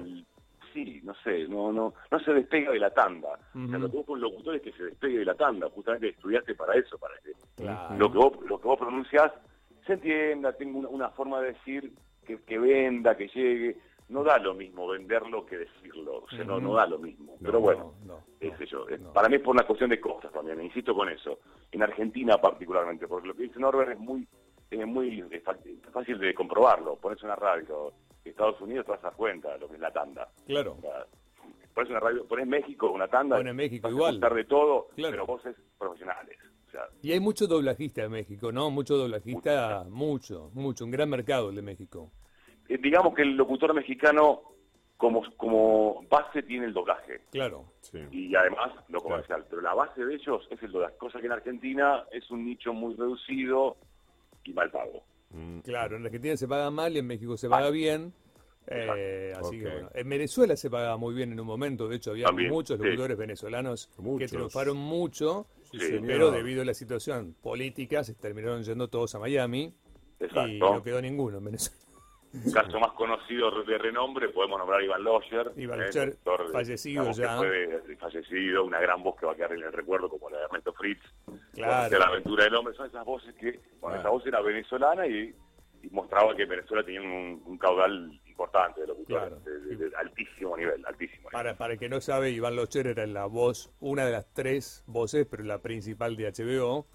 sí, 0.73 1.01
no 1.03 1.15
sé, 1.25 1.49
no 1.49 1.73
no 1.73 1.95
no 2.11 2.21
se 2.21 2.33
despega 2.33 2.71
de 2.73 2.79
la 2.79 2.91
tanda. 2.91 3.31
O 3.55 3.69
sea, 3.69 3.79
lo 3.79 3.91
que 3.91 3.97
busca 3.97 4.13
un 4.13 4.21
locutor 4.21 4.57
es 4.57 4.63
que 4.63 4.73
se 4.73 4.85
despegue 4.85 5.19
de 5.19 5.25
la 5.25 5.35
tanda, 5.35 5.69
justamente 5.71 6.11
estudiaste 6.11 6.55
para 6.55 6.75
eso, 6.75 6.99
para 6.99 7.15
que 7.25 7.33
Claro. 7.57 7.97
lo 7.99 8.13
que 8.13 8.19
vos 8.19 8.33
lo 8.49 8.61
que 8.61 8.69
vos 8.69 8.79
pronunciás 8.79 9.33
se 9.87 9.95
entienda, 9.95 10.53
tenga 10.53 10.79
una, 10.79 10.89
una 10.89 11.09
forma 11.11 11.41
de 11.41 11.53
decir 11.53 11.93
que, 12.27 12.39
que 12.43 12.59
venda, 12.59 13.17
que 13.17 13.29
llegue. 13.29 13.77
No 14.11 14.23
da 14.25 14.39
lo 14.39 14.55
mismo 14.55 14.89
venderlo 14.89 15.47
que 15.47 15.57
decirlo, 15.59 16.25
o 16.25 16.29
sea, 16.31 16.45
no, 16.45 16.61
no 16.61 16.75
da 16.75 16.87
lo 16.87 16.99
mismo. 16.99 17.33
No, 17.41 17.47
Pero 17.47 17.61
bueno, 17.61 17.95
no, 18.05 18.23
no, 18.41 18.65
yo, 18.65 18.87
para 19.13 19.29
mí 19.29 19.37
es 19.37 19.43
por 19.43 19.55
una 19.55 19.65
cuestión 19.67 19.89
de 19.91 20.01
costas 20.01 20.33
también, 20.33 20.61
insisto 20.61 20.95
con 20.95 21.09
eso. 21.09 21.39
En 21.71 21.83
Argentina 21.83 22.37
particularmente, 22.39 23.07
porque 23.07 23.29
lo 23.29 23.35
que 23.35 23.45
dice 23.45 23.59
Norbert 23.59 23.93
es 23.93 23.99
muy 23.99 24.27
es 24.71 24.87
muy 24.87 25.25
es 25.31 25.43
fácil 25.93 26.19
de 26.19 26.35
comprobarlo. 26.35 26.97
Pones 26.97 27.23
una 27.23 27.35
radio 27.37 27.93
Estados 28.25 28.61
Unidos 28.61 28.87
te 28.87 28.93
vas 28.93 29.01
a 29.01 29.09
dar 29.09 29.17
cuenta 29.17 29.57
lo 29.59 29.69
que 29.69 29.75
es 29.75 29.81
la 29.81 29.93
tanda. 29.93 30.29
Claro. 30.47 30.77
O 30.79 30.81
sea, 30.81 31.07
pones 31.75 31.91
una 31.91 32.01
radio, 32.01 32.27
pones 32.27 32.47
México 32.47 32.91
una 32.91 33.09
tanda, 33.09 33.37
Pones 33.37 33.55
México 33.55 33.83
vas 33.89 33.93
a 33.93 33.97
igual. 33.97 34.35
de 34.35 34.45
todo, 34.45 34.89
Claro. 34.95 35.11
pero 35.13 35.27
voces 35.27 35.57
profesionales. 35.79 36.37
O 36.69 36.71
sea, 36.71 36.83
Y 37.03 37.13
hay 37.13 37.21
mucho 37.21 37.47
doblajista 37.47 38.05
en 38.05 38.13
México, 38.13 38.53
¿no? 38.53 38.71
Mucho 38.71 38.97
doblajista, 38.97 39.85
mucho, 39.89 40.51
mucho. 40.55 40.85
Un 40.85 40.91
gran 40.93 41.09
mercado 41.11 41.51
el 41.51 41.57
de 41.57 41.63
México. 41.63 42.13
Eh, 42.75 42.79
digamos 42.79 43.15
que 43.15 43.23
el 43.23 43.37
locutor 43.37 43.75
mexicano 43.75 44.43
como, 44.97 45.23
como 45.37 46.03
base 46.11 46.43
tiene 46.43 46.67
el 46.67 46.73
doblaje. 46.75 47.23
Claro. 47.31 47.65
Sí. 47.81 47.99
y 48.13 48.35
además 48.35 48.71
lo 48.89 49.01
comercial. 49.01 49.45
Pero 49.49 49.63
la 49.63 49.75
base 49.75 50.05
de 50.05 50.15
ellos 50.15 50.47
es 50.51 50.63
el 50.63 50.73
doblaje, 50.73 50.97
cosa 50.99 51.19
que 51.21 51.27
en 51.27 51.33
Argentina 51.33 52.05
es 52.13 52.31
un 52.31 52.45
nicho 52.45 52.73
muy 52.75 52.95
reducido 52.95 53.77
y 54.45 54.53
mal 54.53 54.71
pago. 54.71 55.03
Mm. 55.31 55.61
Claro, 55.61 55.97
en 55.97 56.05
Argentina 56.05 56.37
se 56.37 56.47
paga 56.47 56.71
mal 56.71 56.95
y 56.95 56.99
en 56.99 57.07
México 57.07 57.37
se 57.37 57.49
paga 57.49 57.71
bien. 57.71 58.13
Eh, 58.67 59.33
así 59.37 59.59
que 59.59 59.65
bueno. 59.69 59.91
En 59.95 60.09
Venezuela 60.09 60.55
se 60.55 60.71
pagaba 60.71 60.97
muy 60.97 61.15
bien 61.15 61.33
en 61.33 61.41
un 61.41 61.47
momento, 61.47 61.89
de 61.89 61.97
hecho 61.97 62.11
había 62.11 62.27
También, 62.27 62.51
muchos 62.51 62.79
sí. 62.79 62.85
locutores 62.85 63.17
venezolanos 63.17 63.87
que 63.97 64.03
Muchos. 64.03 64.31
triunfaron 64.31 64.77
mucho, 64.77 65.47
Sí, 65.73 65.79
Sí, 65.81 65.87
señor. 65.87 66.07
pero 66.07 66.31
debido 66.31 66.63
a 66.63 66.65
la 66.65 66.75
situación 66.75 67.35
política 67.43 68.05
se 68.05 68.15
terminaron 68.15 68.63
yendo 68.63 68.87
todos 68.89 69.15
a 69.15 69.19
Miami 69.19 69.73
y 70.21 70.25
Exacto. 70.25 70.75
no 70.75 70.83
quedó 70.83 71.01
ninguno 71.01 71.39
en 71.39 71.45
Venezuela. 71.47 71.81
Caso 72.53 72.79
más 72.79 72.93
conocido 72.93 73.51
de 73.65 73.79
renombre, 73.79 74.29
podemos 74.29 74.59
nombrar 74.59 74.81
a 74.81 74.85
Iván 74.85 75.03
Losher. 75.05 75.53
Iván 75.57 75.81
eh, 75.83 75.91
doctor 76.25 76.53
fallecido 76.53 77.03
digamos 77.03 77.17
ya. 77.17 77.37
fue 77.37 77.97
fallecido, 77.99 78.65
una 78.65 78.81
gran 78.81 79.03
voz 79.03 79.19
que 79.19 79.27
va 79.27 79.33
a 79.33 79.37
quedar 79.37 79.53
en 79.53 79.63
el 79.63 79.73
recuerdo, 79.73 80.09
como 80.09 80.31
la 80.31 80.39
de 80.39 80.45
Ernesto 80.45 80.73
Fritz. 80.73 81.01
Claro. 81.55 81.99
La 81.99 82.07
aventura 82.07 82.45
del 82.45 82.55
hombre, 82.55 82.75
son 82.75 82.87
esas 82.87 83.05
voces 83.05 83.35
que, 83.35 83.61
bueno, 83.81 83.99
esa 83.99 84.09
voz 84.11 84.25
era 84.27 84.41
venezolana 84.41 85.07
y, 85.07 85.35
y 85.83 85.89
mostraba 85.91 86.35
que 86.37 86.45
Venezuela 86.45 86.85
tenía 86.85 87.01
un, 87.03 87.43
un 87.45 87.59
caudal 87.59 88.11
importante 88.27 88.81
de 88.83 88.87
locutores, 88.87 89.29
Claro. 89.29 89.41
de, 89.41 89.61
de- 89.77 89.89
de 89.91 89.97
altísimo 89.97 90.57
nivel, 90.57 90.85
altísimo 90.87 91.19
nivel. 91.29 91.33
Para, 91.33 91.57
para 91.59 91.73
el 91.75 91.79
que 91.79 91.89
no 91.89 92.01
sabe, 92.01 92.31
Iván 92.31 92.55
Locher 92.57 92.87
era 92.87 93.07
la 93.07 93.27
voz, 93.27 93.73
una 93.81 94.05
de 94.07 94.13
las 94.13 94.33
tres 94.33 94.83
voces, 94.87 95.27
pero 95.31 95.43
la 95.43 95.61
principal 95.61 96.17
de 96.17 96.31
HBO. 96.33 96.87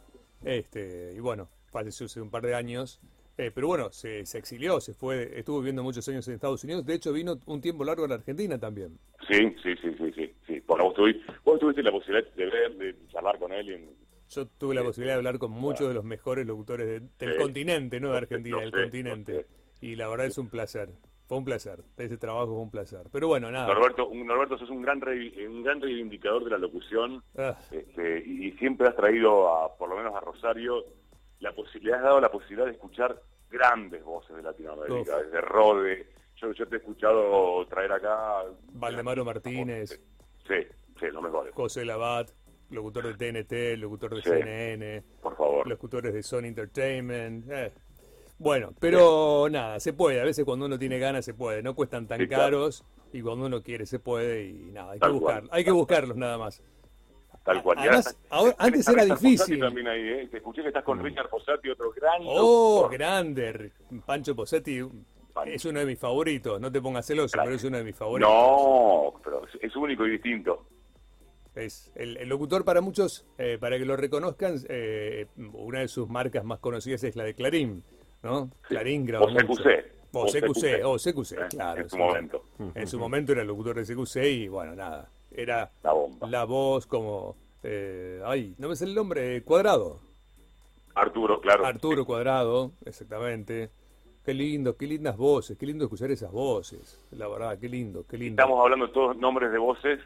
Este, 0.43 1.13
y 1.13 1.19
bueno, 1.19 1.49
falleció 1.71 2.05
hace 2.05 2.21
un 2.21 2.29
par 2.31 2.43
de 2.43 2.55
años. 2.55 3.01
Eh, 3.37 3.51
pero 3.53 3.67
bueno, 3.67 3.91
se, 3.91 4.25
se 4.25 4.37
exilió, 4.37 4.79
se 4.79 4.93
fue, 4.93 5.37
estuvo 5.37 5.59
viviendo 5.59 5.83
muchos 5.83 6.07
años 6.07 6.25
en 6.27 6.35
Estados 6.35 6.63
Unidos. 6.63 6.85
De 6.85 6.93
hecho, 6.93 7.11
vino 7.11 7.37
un 7.45 7.59
tiempo 7.59 7.83
largo 7.83 8.05
a 8.05 8.07
la 8.07 8.15
Argentina 8.15 8.57
también. 8.57 8.97
Sí, 9.29 9.53
sí, 9.61 9.75
sí, 9.81 9.93
sí, 9.97 10.11
sí. 10.15 10.33
sí. 10.47 10.63
Bueno, 10.65 10.85
vos, 10.85 10.93
tuviste, 10.95 11.23
vos 11.43 11.59
tuviste 11.59 11.83
la 11.83 11.91
posibilidad 11.91 12.25
de 12.33 12.45
ver, 12.45 12.75
de 12.77 12.95
charlar 13.09 13.37
con 13.37 13.51
él 13.51 13.69
en, 13.69 13.89
Yo 14.29 14.47
tuve 14.47 14.73
la 14.73 14.83
posibilidad 14.83 15.15
de 15.15 15.17
hablar 15.19 15.37
con 15.37 15.51
muchos 15.51 15.87
de 15.89 15.93
los 15.93 16.03
mejores 16.05 16.47
locutores 16.47 16.87
de- 16.87 16.99
del 17.19 17.33
Sí. 17.35 17.41
continente, 17.41 17.99
no 17.99 18.11
de 18.11 18.17
Argentina, 18.17 18.59
del 18.61 18.71
sé, 18.71 18.81
continente. 18.83 19.33
sé. 19.33 19.45
Y 19.81 19.95
la 19.95 20.07
verdad 20.07 20.27
es 20.27 20.37
un 20.37 20.49
placer. 20.49 20.89
Fue 21.27 21.37
un 21.39 21.43
placer. 21.45 21.79
Ese 21.97 22.17
trabajo 22.17 22.47
fue 22.53 22.61
un 22.61 22.69
placer. 22.71 23.07
Pero 23.11 23.27
bueno, 23.27 23.51
nada. 23.51 23.67
Norberto, 23.67 24.09
Norberto, 24.13 24.57
sos 24.59 24.69
un 24.69 24.81
gran, 24.83 25.01
revi- 25.01 25.45
un 25.47 25.63
gran 25.63 25.81
reivindicador 25.81 26.43
de 26.45 26.51
la 26.51 26.57
locución 26.59 27.21
Ah, 27.37 27.57
este, 27.71 28.23
y, 28.25 28.45
y 28.47 28.51
siempre 28.53 28.87
has 28.87 28.95
traído, 28.95 29.49
a, 29.53 29.75
por 29.75 29.89
lo 29.89 29.97
menos 29.97 30.13
a 30.15 30.19
Rosario, 30.21 30.85
la 31.39 31.53
posibilidad, 31.53 31.97
has 31.99 32.03
dado 32.03 32.19
la 32.21 32.31
posibilidad 32.31 32.65
de 32.65 32.71
escuchar 32.73 33.21
grandes 33.49 34.03
voces 34.03 34.35
de 34.35 34.41
Latinoamérica, 34.43 35.17
Uf. 35.17 35.23
desde 35.23 35.41
Rode. 35.41 36.07
Yo, 36.37 36.51
yo 36.51 36.67
te 36.67 36.75
he 36.75 36.79
escuchado 36.79 37.65
traer 37.67 37.91
acá. 37.91 38.43
Valdemaro 38.73 39.23
Martínez. 39.23 39.99
Sí, 40.47 40.55
sí, 40.99 41.05
los 41.11 41.23
mejores, 41.23 41.53
José 41.53 41.85
Labat, 41.85 42.29
locutor 42.71 43.05
de 43.07 43.13
TNT, 43.43 43.77
locutor 43.77 44.15
de 44.15 44.21
Sí. 44.21 44.29
CNN. 44.29 45.03
por 45.21 45.35
favor. 45.37 45.67
locutores 45.67 46.13
de 46.13 46.21
Sony 46.23 46.45
Entertainment. 46.45 47.49
eh. 47.49 47.71
Bueno, 48.37 48.73
pero 48.81 49.47
nada, 49.49 49.79
se 49.79 49.93
puede. 49.93 50.19
A 50.19 50.25
veces 50.25 50.43
cuando 50.43 50.65
uno 50.65 50.77
tiene 50.77 50.99
ganas 50.99 51.23
se 51.23 51.33
puede. 51.33 51.63
No 51.63 51.73
cuestan 51.73 52.05
tan 52.05 52.19
Sí, 52.19 52.27
claro. 52.27 52.43
caros 52.43 52.83
y 53.13 53.21
cuando 53.21 53.45
uno 53.45 53.61
quiere 53.63 53.85
se 53.85 53.97
puede 53.99 54.43
y 54.47 54.71
nada, 54.73 54.91
hay 54.91 54.99
que 54.99 55.05
Tal 55.05 55.13
buscarlos. 55.13 55.49
Hay 55.53 55.63
que 55.63 55.71
buscarlos 55.71 56.17
nada 56.17 56.37
más. 56.37 56.61
Tal 57.45 57.61
cual. 57.61 57.77
Además, 57.79 58.17
ahora- 58.31 58.55
antes 58.57 58.87
era 58.87 59.05
difícil. 59.05 59.59
También 59.59 59.87
ahí, 59.87 60.01
¿eh? 60.01 60.27
Te 60.31 60.37
escuché 60.37 60.63
que 60.63 60.69
estás 60.69 60.83
con 60.83 61.01
Richard 61.01 61.29
Fossati, 61.29 61.69
otro 61.69 61.91
gran 61.91 62.23
Oh, 62.25 62.77
locutor. 62.81 62.91
grande. 62.91 63.71
Pancho 64.05 64.35
Posetti 64.35 64.81
es 65.45 65.65
uno 65.65 65.79
de 65.79 65.85
mis 65.85 65.99
favoritos. 65.99 66.59
No 66.59 66.71
te 66.71 66.81
pongas 66.81 67.05
celoso, 67.05 67.37
pero 67.39 67.55
es 67.55 67.63
uno 67.63 67.77
de 67.77 67.83
mis 67.83 67.95
favoritos. 67.95 68.31
No, 68.33 69.13
pero 69.23 69.43
es, 69.61 69.75
único 69.75 70.07
y 70.07 70.11
distinto. 70.11 70.65
Es 71.53 71.91
el, 71.95 72.17
el 72.17 72.27
locutor 72.27 72.65
para 72.65 72.81
muchos, 72.81 73.25
eh, 73.37 73.57
para 73.61 73.77
que 73.77 73.85
lo 73.85 73.95
reconozcan, 73.95 74.55
eh, 74.67 75.27
una 75.53 75.81
de 75.81 75.87
sus 75.87 76.09
marcas 76.09 76.43
más 76.43 76.57
conocidas 76.59 77.03
es 77.03 77.15
la 77.15 77.23
de 77.25 77.35
Clarín, 77.35 77.83
¿no? 78.23 78.49
Clarín 78.67 79.05
grabó 79.05 79.25
O. 79.25 79.29
CQC. 79.29 79.93
O 80.13 80.25
CQC, 80.25 80.41
CQC. 80.41 80.83
o 80.85 80.97
CQC, 80.97 81.47
claro. 81.49 81.81
en 81.81 81.89
su 81.89 81.95
sí. 81.95 82.01
momento. 82.01 82.43
En 82.73 82.87
su 82.87 82.97
momento 82.99 83.31
era 83.33 83.41
el 83.43 83.47
locutor 83.47 83.75
de 83.75 83.83
CQC 83.85 84.15
y 84.31 84.47
bueno, 84.47 84.73
nada, 84.75 85.09
era 85.35 85.71
La 85.83 85.93
bomba. 85.93 86.27
la 86.29 86.43
voz 86.45 86.85
como, 86.85 87.35
eh, 87.63 88.21
ay, 88.25 88.55
no 88.57 88.69
me 88.69 88.75
sé 88.75 88.85
el 88.85 88.95
nombre, 88.95 89.41
Cuadrado, 89.43 89.99
Arturo, 90.93 91.41
claro. 91.41 91.65
Arturo 91.65 92.05
Cuadrado, 92.05 92.71
exactamente. 92.85 93.69
Qué 94.23 94.33
lindo, 94.33 94.75
qué 94.75 94.87
lindas 94.87 95.17
voces, 95.17 95.57
qué 95.57 95.65
lindo 95.67 95.83
escuchar 95.85 96.09
esas 96.09 96.31
voces, 96.31 96.99
la 97.11 97.27
verdad, 97.27 97.59
qué 97.59 97.69
lindo, 97.69 98.05
qué 98.09 98.17
lindo. 98.17 98.41
Estamos 98.41 98.59
hablando 98.63 98.87
de 98.87 98.93
todos 98.93 99.17
nombres 99.17 99.51
de 99.51 99.57
voces 99.59 99.99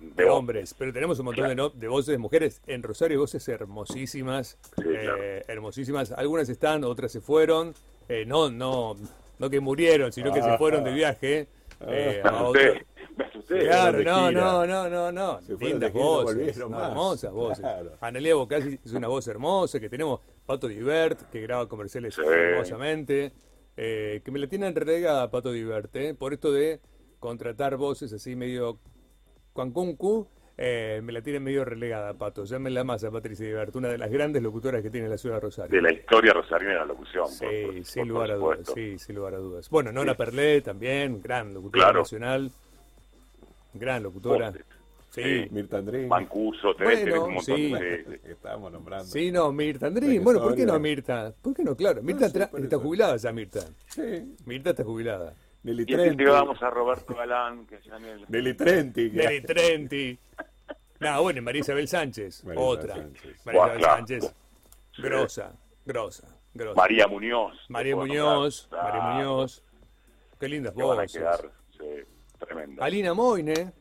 de 0.00 0.24
hombres, 0.28 0.74
pero 0.76 0.92
tenemos 0.92 1.18
un 1.20 1.26
montón 1.26 1.48
de, 1.48 1.70
de 1.74 1.88
voces 1.88 2.08
de 2.12 2.18
mujeres. 2.18 2.60
En 2.66 2.82
Rosario 2.82 3.20
voces 3.20 3.48
hermosísimas, 3.48 4.58
Sí, 4.76 4.82
eh, 4.86 5.00
claro. 5.04 5.22
hermosísimas. 5.48 6.12
Algunas 6.12 6.48
están, 6.50 6.84
otras 6.84 7.10
se 7.12 7.20
fueron. 7.22 7.74
Eh, 8.08 8.24
no, 8.26 8.50
no, 8.50 8.96
no 9.38 9.50
que 9.50 9.60
murieron, 9.60 10.12
sino 10.12 10.32
que 10.32 10.42
se 10.42 10.58
fueron 10.58 10.84
de 10.84 10.92
viaje. 10.94 11.48
eh, 11.80 12.20
a 12.24 12.42
otro- 12.44 12.60
me 13.16 13.24
asusté. 13.24 13.58
Claro, 13.60 14.02
no, 14.02 14.30
no, 14.32 14.66
no, 14.66 14.88
no, 14.88 15.12
no. 15.12 15.40
Lindas 15.58 15.92
voces, 15.92 16.36
volvieron 16.36 16.70
no, 16.70 16.78
más. 16.78 16.88
hermosas 16.90 17.32
voces. 17.32 17.60
Claro. 17.60 17.92
Analia 18.00 18.34
Bocasi 18.34 18.78
es 18.84 18.92
una 18.92 19.08
voz 19.08 19.26
hermosa, 19.28 19.80
que 19.80 19.88
tenemos 19.88 20.20
Pato 20.44 20.68
Divert, 20.68 21.30
que 21.30 21.40
graba 21.40 21.68
comerciales 21.68 22.14
Sí. 22.14 22.22
hermosamente. 22.24 23.32
eh, 23.78 24.22
que 24.24 24.30
me 24.30 24.38
la 24.38 24.46
tienen 24.46 24.74
relegada 24.74 25.30
Pato 25.30 25.52
Divert, 25.52 25.94
eh, 25.96 26.14
por 26.14 26.32
esto 26.32 26.50
de 26.50 26.80
contratar 27.18 27.76
voces 27.76 28.10
así 28.10 28.34
medio 28.34 28.78
cuancuncu, 29.52 30.28
eh, 30.58 31.00
me 31.04 31.12
la 31.12 31.20
tienen 31.20 31.44
medio 31.44 31.62
relegada, 31.64 32.14
Pato. 32.14 32.44
Llámenla 32.44 32.84
más 32.84 33.04
a 33.04 33.10
Patricia 33.10 33.44
Divert, 33.44 33.76
una 33.76 33.88
de 33.88 33.98
las 33.98 34.10
grandes 34.10 34.42
locutoras 34.42 34.82
que 34.82 34.88
tiene 34.88 35.08
la 35.08 35.18
ciudad 35.18 35.36
de 35.36 35.40
Rosario. 35.40 35.76
De 35.76 35.82
la 35.82 35.92
historia 35.92 36.32
rosarina 36.32 36.70
de 36.72 36.76
la 36.78 36.84
locución. 36.86 37.28
Sí, 37.28 37.44
por- 37.44 37.74
por- 37.74 37.84
sin 37.84 38.00
por 38.02 38.08
lugar 38.08 38.30
a 38.30 38.34
dudas, 38.36 38.58
sí, 38.74 38.98
sin 38.98 39.16
lugar 39.16 39.34
a 39.34 39.38
dudas. 39.38 39.68
Bueno, 39.68 39.92
Nora 39.92 40.14
Perlé 40.16 40.62
también, 40.62 41.20
gran 41.20 41.52
locutora 41.52 41.84
Claro. 41.84 41.98
nacional, 42.00 42.50
gran 43.78 44.02
locutora. 44.02 44.50
Voces. 44.50 44.64
Sí, 45.10 45.22
Sí. 45.22 45.48
Mirta 45.50 45.78
Andrés. 45.78 46.08
Mancuso, 46.08 46.74
tenés, 46.74 46.98
tenés 46.98 47.14
Bueno, 47.14 47.24
un 47.26 47.34
montón 47.34 47.56
sí. 47.56 47.72
de... 47.72 48.20
estábamos 48.32 48.72
nombrando. 48.72 49.06
sí, 49.06 49.30
no, 49.32 49.50
Mirta 49.52 49.86
Andrín. 49.86 50.22
Bueno, 50.22 50.42
¿por 50.42 50.54
qué 50.54 50.66
no 50.66 50.78
Mirta? 50.78 51.32
¿Por 51.40 51.54
qué 51.54 51.64
no? 51.64 51.74
Claro, 51.74 52.02
Mirta 52.02 52.28
sí, 52.28 52.38
tra- 52.38 52.50
por 52.50 52.60
está 52.60 52.76
jubilada 52.78 53.16
ya, 53.16 53.32
Mirta. 53.32 53.60
Sí. 53.86 54.36
Mirta 54.44 54.70
está 54.70 54.84
jubilada. 54.84 55.32
Nelly 55.62 55.82
Y 55.84 55.86
Trenti. 55.86 56.16
te 56.24 56.30
vamos 56.30 56.62
a 56.62 56.68
Roberto 56.70 57.14
Galán, 57.14 57.66
que 57.66 57.80
ya 57.82 57.96
en 57.96 58.04
el... 58.04 58.24
Nelly 58.28 58.54
Trenti. 58.54 59.10
que- 59.10 59.16
Nelly 59.16 59.40
Trenti. 59.46 60.18
No, 61.00 61.22
bueno, 61.22 61.38
y 61.38 61.42
María 61.42 61.60
Isabel 61.60 61.88
Sánchez, 61.88 62.44
María 62.44 62.60
otra. 62.60 62.94
Sánchez. 62.96 63.46
María 63.46 63.60
Isabel 63.62 63.78
claro. 63.78 63.96
Sánchez, 63.96 64.34
grosa, 64.98 65.52
grosa, 65.84 66.28
grosa. 66.54 66.76
María 66.80 67.06
Muñoz. 67.08 67.54
María 67.68 67.96
Muñoz, 67.96 68.68
nombrar. 68.70 68.92
María 69.02 69.14
Muñoz. 69.14 69.62
Qué 70.38 70.48
lindas 70.48 70.74
Que 70.74 70.82
van 70.82 70.90
a 70.98 71.02
voces. 71.02 71.12
quedar 71.12 71.50
sí, 71.70 71.84
Alina 72.78 73.14
Moine 73.14 73.72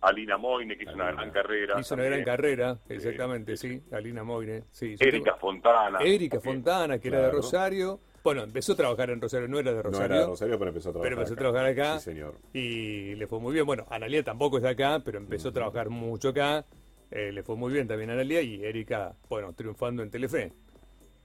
Alina 0.00 0.38
Moine, 0.38 0.76
que 0.76 0.84
hizo 0.84 0.94
una 0.94 1.10
gran 1.10 1.30
carrera. 1.32 1.80
hizo 1.80 1.94
una 1.94 2.04
gran 2.04 2.22
carrera, 2.22 2.78
exactamente, 2.88 3.56
sí. 3.56 3.82
Alina 3.90 4.22
Moine, 4.22 4.62
sí. 4.70 4.94
Yo 4.96 5.04
Erika 5.06 5.24
tengo- 5.32 5.38
Fontana. 5.38 5.98
Erika. 6.00 6.40
Fontana, 6.40 6.98
que 7.00 7.08
era 7.08 7.22
de. 7.22 7.30
Rosario. 7.32 8.00
Bueno, 8.22 8.42
empezó 8.44 8.74
a 8.74 8.76
trabajar 8.76 9.10
en 9.10 9.20
Rosario, 9.20 9.48
no 9.48 9.58
era 9.58 9.70
de 9.72 9.76
No 9.78 9.82
Rosario. 9.82 10.06
era 10.06 10.20
de 10.20 10.26
Rosario, 10.26 10.58
pero 10.58 10.68
empezó 10.70 10.90
a 10.90 10.92
trabajar 10.92 11.10
pero 11.10 11.20
empezó 11.20 11.32
a 11.32 11.34
acá. 11.34 11.40
trabajar 11.40 11.66
acá. 11.66 11.98
Sí, 11.98 12.10
señor. 12.12 12.34
Y 12.52 13.14
le 13.16 13.26
fue 13.26 13.40
muy 13.40 13.52
bien. 13.54 13.66
Bueno, 13.66 13.86
Analia 13.90 14.22
tampoco 14.22 14.58
es 14.58 14.62
de 14.62 14.68
acá, 14.68 15.00
pero 15.04 15.18
empezó 15.18 15.48
a 15.48 15.52
trabajar 15.52 15.88
mucho 15.88 16.28
acá. 16.28 16.64
Eh, 17.10 17.32
le 17.32 17.42
fue 17.42 17.56
muy 17.56 17.72
bien 17.72 17.88
también 17.88 18.10
a 18.10 18.12
Analia 18.12 18.40
y 18.42 18.62
Erika, 18.64 19.16
bueno, 19.28 19.52
triunfando 19.54 20.02
en 20.04 20.10
Telefe. 20.10 20.52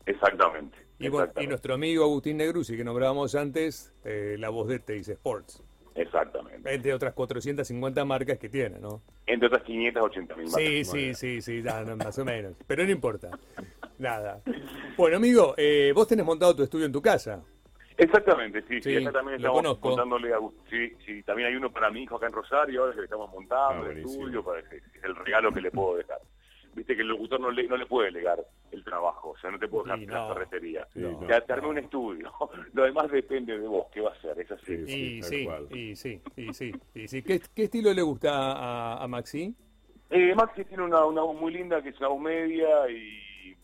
Exactamente. 0.05 0.77
Y, 0.99 1.09
bueno, 1.09 1.25
y 1.25 1.27
exactamente, 1.27 1.49
nuestro 1.49 1.73
amigo 1.73 2.03
Agustín 2.05 2.37
Negrusi, 2.37 2.75
que 2.77 2.83
nombrábamos 2.83 3.35
antes, 3.35 3.93
eh, 4.03 4.35
la 4.39 4.49
voz 4.49 4.67
de 4.67 4.79
Teis 4.79 5.07
Sports. 5.09 5.61
Exactamente. 5.95 6.73
Entre 6.73 6.93
otras 6.93 7.13
450 7.13 8.05
marcas 8.05 8.37
que 8.37 8.49
tiene, 8.49 8.79
¿no? 8.79 9.01
Entre 9.25 9.47
otras 9.47 9.63
580 9.63 10.35
mil 10.35 10.47
Sí, 10.49 10.83
sí, 10.85 11.13
sí, 11.13 11.41
sí, 11.41 11.61
ya, 11.61 11.83
no, 11.83 11.95
más 11.97 12.17
o 12.19 12.25
menos. 12.25 12.53
Pero 12.67 12.83
no 12.85 12.91
importa. 12.91 13.29
Nada. 13.99 14.41
Bueno, 14.97 15.17
amigo, 15.17 15.53
eh, 15.57 15.91
vos 15.95 16.07
tenés 16.07 16.25
montado 16.25 16.55
tu 16.55 16.63
estudio 16.63 16.85
en 16.85 16.91
tu 16.91 17.01
casa. 17.01 17.41
Exactamente, 17.95 18.61
sí, 18.63 18.81
Sí, 18.81 18.97
sí. 18.97 19.03
también 19.11 19.35
estamos 19.35 19.57
conozco. 19.57 19.89
montándole 19.89 20.33
a 20.33 20.39
Sí, 20.67 20.91
sí, 21.05 21.21
también 21.23 21.49
hay 21.49 21.55
uno 21.55 21.71
para 21.71 21.91
mi 21.91 22.01
hijo 22.03 22.15
acá 22.15 22.25
en 22.25 22.33
Rosario, 22.33 22.81
ahora 22.81 22.93
que 22.93 22.99
le 23.01 23.03
estamos 23.05 23.29
montando 23.31 23.85
Ah, 23.85 23.91
el 23.91 23.99
estudio, 23.99 24.43
para 24.43 24.61
es 24.61 24.81
el 25.03 25.15
regalo 25.15 25.51
que 25.51 25.61
le 25.61 25.69
puedo 25.69 25.97
dejar. 25.97 26.17
Viste 26.75 26.95
que 26.95 27.01
el 27.03 27.07
locutor 27.09 27.39
no 27.39 27.51
le, 27.51 27.67
no 27.67 27.77
le 27.77 27.85
puede 27.85 28.11
legar 28.11 28.43
el 28.71 28.83
trabajo, 28.83 29.29
o 29.31 29.37
sea, 29.37 29.51
no 29.51 29.59
te 29.59 29.67
puedo 29.67 29.83
dejar 29.83 29.99
Sí, 29.99 30.05
la 30.07 30.13
no. 30.27 30.33
ferretería. 30.33 30.87
Sí, 30.93 30.99
no. 31.01 31.19
Te, 31.19 31.41
te 31.41 31.53
armé 31.53 31.67
un 31.67 31.77
estudio, 31.77 32.31
lo 32.73 32.83
demás 32.83 33.11
depende 33.11 33.57
de 33.59 33.67
vos, 33.67 33.87
¿qué 33.93 34.01
va 34.01 34.09
a 34.09 34.13
hacer? 34.13 34.39
Es 34.39 34.51
así. 34.51 34.85
Sí, 34.85 35.17
Y 35.17 35.23
sí, 35.23 35.47
y 35.71 35.95
sí, 35.95 36.21
y 36.35 36.53
sí, 36.53 36.71
y 36.95 37.07
sí. 37.07 37.21
¿Qué, 37.23 37.41
qué 37.55 37.63
estilo 37.63 37.93
le 37.93 38.01
gusta 38.01 38.31
a, 38.33 39.03
a 39.03 39.07
Maxi? 39.07 39.53
Eh, 40.09 40.33
Maxi 40.35 40.65
tiene 40.65 40.83
una, 40.83 41.05
una 41.05 41.21
voz 41.21 41.39
muy 41.39 41.51
linda 41.53 41.81
que 41.81 41.89
es 41.89 41.99
una 41.99 42.09
voz 42.09 42.21
media 42.21 42.89
y 42.89 43.55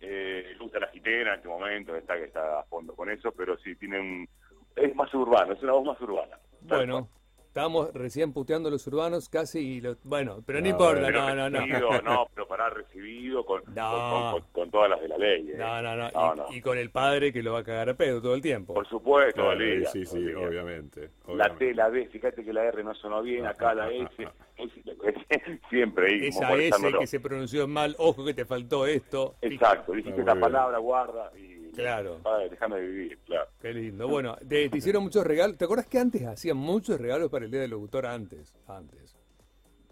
eh, 0.00 0.46
le 0.52 0.58
gusta 0.58 0.80
la 0.80 0.88
gitera 0.88 1.30
en 1.32 1.36
este 1.36 1.48
momento, 1.48 1.94
está 1.96 2.16
que 2.16 2.24
está 2.24 2.60
a 2.60 2.64
fondo 2.64 2.94
con 2.94 3.08
eso, 3.10 3.32
pero 3.32 3.56
sí 3.58 3.74
tiene 3.76 4.00
un... 4.00 4.28
Es 4.74 4.94
más 4.96 5.12
urbano, 5.14 5.52
es 5.52 5.62
una 5.62 5.72
voz 5.72 5.84
más 5.84 6.00
urbana. 6.00 6.38
Bueno, 6.62 7.06
cual. 7.08 7.21
Estábamos 7.56 7.92
recién 7.92 8.32
puteando 8.32 8.70
los 8.70 8.86
urbanos 8.86 9.28
casi 9.28 9.58
y 9.76 9.80
lo- 9.82 9.96
bueno, 10.04 10.38
pero 10.46 10.58
no, 10.60 10.64
No, 10.64 10.70
importa, 10.70 11.02
Pero 11.04 11.20
no, 11.20 11.34
no, 11.34 11.50
no. 11.50 11.58
recibido, 11.60 11.90
no, 12.02 12.26
pero 12.34 12.48
pará, 12.48 12.64
habrá 12.68 12.76
recibido 12.82 13.44
con, 13.44 13.62
No. 13.74 13.90
con, 14.32 14.40
con- 14.40 14.50
con 14.52 14.70
todas 14.70 14.88
las 14.88 15.02
de 15.02 15.08
la 15.08 15.18
ley. 15.18 15.50
¿eh? 15.50 15.54
No, 15.58 15.82
no, 15.82 15.94
no. 15.94 16.08
Y, 16.08 16.12
No, 16.14 16.34
no. 16.34 16.46
y 16.50 16.60
con 16.62 16.78
el 16.78 16.88
padre 16.90 17.30
que 17.30 17.42
lo 17.42 17.52
va 17.52 17.58
a 17.58 17.64
cagar 17.64 17.90
a 17.90 17.94
pedo 17.94 18.22
todo 18.22 18.34
el 18.34 18.40
tiempo. 18.40 18.72
Por 18.72 18.88
supuesto, 18.88 19.42
Claro, 19.42 19.58
Liga, 19.60 19.90
sí, 19.90 20.06
sí, 20.06 20.18
Liga. 20.18 20.40
obviamente. 20.40 21.10
La. 21.28 21.54
T, 21.54 21.74
la 21.74 21.90
D, 21.90 22.06
fíjate 22.06 22.42
que 22.42 22.54
la 22.54 22.64
R 22.64 22.82
no 22.84 22.94
sonó 22.94 23.20
bien, 23.20 23.44
acá 23.44 23.74
la 23.74 23.90
S, 23.92 24.08
siempre 25.68 26.06
ahí, 26.06 26.28
Esa 26.28 26.54
S 26.54 26.92
que 27.00 27.06
se 27.06 27.20
pronunció 27.20 27.68
mal, 27.68 27.94
ojo 27.98 28.24
que 28.24 28.32
te 28.32 28.46
faltó 28.46 28.86
esto. 28.86 29.34
Exacto, 29.42 29.92
dijiste 29.92 30.22
bien. 30.22 30.40
palabra, 30.40 30.78
guarda, 30.78 31.30
y 31.36 31.52
Claro. 31.72 32.18
Padre, 32.22 32.48
déjame 32.50 32.80
vivir, 32.80 33.18
claro. 33.26 33.48
Qué 33.62 33.72
lindo. 33.72 34.08
Bueno, 34.08 34.36
te, 34.48 34.68
te 34.68 34.76
hicieron 34.78 35.04
muchos 35.04 35.24
regalos. 35.24 35.56
¿Te 35.56 35.64
acuerdas 35.64 35.86
que 35.86 35.98
antes 35.98 36.26
hacían 36.26 36.56
muchos 36.56 37.00
regalos 37.00 37.30
para 37.30 37.44
el 37.44 37.50
Día 37.50 37.60
del 37.60 37.70
Locutor? 37.70 38.04
Antes, 38.06 38.54
antes. 38.66 39.16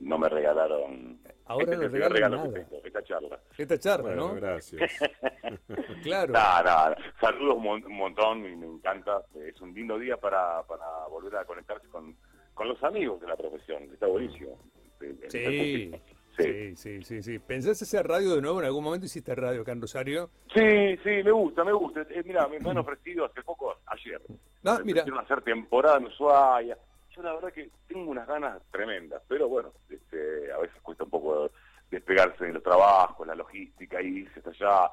No 0.00 0.18
me 0.18 0.28
regalaron. 0.28 1.20
Ahora 1.46 1.64
este 1.74 1.76
no 1.86 1.88
regalan 1.88 2.12
regalo 2.12 2.42
que 2.42 2.48
nada. 2.48 2.64
tengo, 2.68 2.82
esta 2.84 3.02
charla. 3.04 3.40
Esta 3.56 3.78
charla, 3.78 4.02
Bueno, 4.08 4.28
¿no? 4.28 4.34
gracias. 4.34 4.90
Claro. 6.02 6.32
Nada, 6.32 6.62
nada. 6.62 6.96
Saludos 7.20 7.56
un 7.56 7.62
mon- 7.62 7.84
un 7.84 7.96
montón 7.96 8.38
y 8.46 8.56
me 8.56 8.66
encanta. 8.66 9.22
Es 9.46 9.60
un 9.60 9.72
lindo 9.74 9.98
día 9.98 10.16
para, 10.16 10.62
para 10.64 10.84
volver 11.10 11.36
a 11.36 11.44
conectarse 11.44 11.86
con, 11.88 12.16
con 12.54 12.68
los 12.68 12.82
amigos 12.82 13.20
de 13.20 13.26
la 13.28 13.36
profesión. 13.36 13.84
Está 13.92 14.06
buenísimo. 14.06 14.58
Sí. 15.28 15.92
Sí. 16.42 16.76
Sí, 16.76 17.02
sí, 17.02 17.22
sí. 17.22 17.38
¿Pensás 17.38 17.80
hacer 17.82 18.06
radio 18.06 18.34
de 18.34 18.42
nuevo? 18.42 18.60
¿En 18.60 18.66
algún 18.66 18.84
momento 18.84 19.06
hiciste 19.06 19.34
radio 19.34 19.62
acá 19.62 19.72
en 19.72 19.80
Rosario? 19.80 20.30
Sí, 20.54 20.96
sí, 21.02 21.22
me 21.24 21.30
gusta, 21.30 21.64
me 21.64 21.72
gusta. 21.72 22.02
Eh, 22.10 22.22
mira, 22.24 22.46
me, 22.48 22.56
han 22.56 22.78
ofrecido 22.78 23.24
hace 23.24 23.42
poco, 23.42 23.76
ayer. 23.86 24.20
Ah, 24.64 24.78
me 24.78 24.84
mira. 24.84 25.00
ofrecieron 25.02 25.18
hacer 25.24 25.42
temporada 25.42 25.98
en 25.98 26.06
Ushuaia. 26.06 26.76
Yo 27.14 27.22
la 27.22 27.34
verdad 27.34 27.52
que 27.52 27.70
tengo 27.88 28.10
unas 28.10 28.26
ganas 28.26 28.62
tremendas, 28.70 29.22
pero 29.28 29.48
bueno, 29.48 29.72
este, 29.88 30.52
a 30.52 30.58
veces 30.58 30.80
cuesta 30.82 31.04
un 31.04 31.10
poco 31.10 31.50
despegarse 31.90 32.44
de 32.46 32.52
los 32.52 32.62
trabajos, 32.62 33.26
la 33.26 33.34
logística, 33.34 34.00
irse 34.00 34.38
hasta 34.38 34.50
allá, 34.50 34.90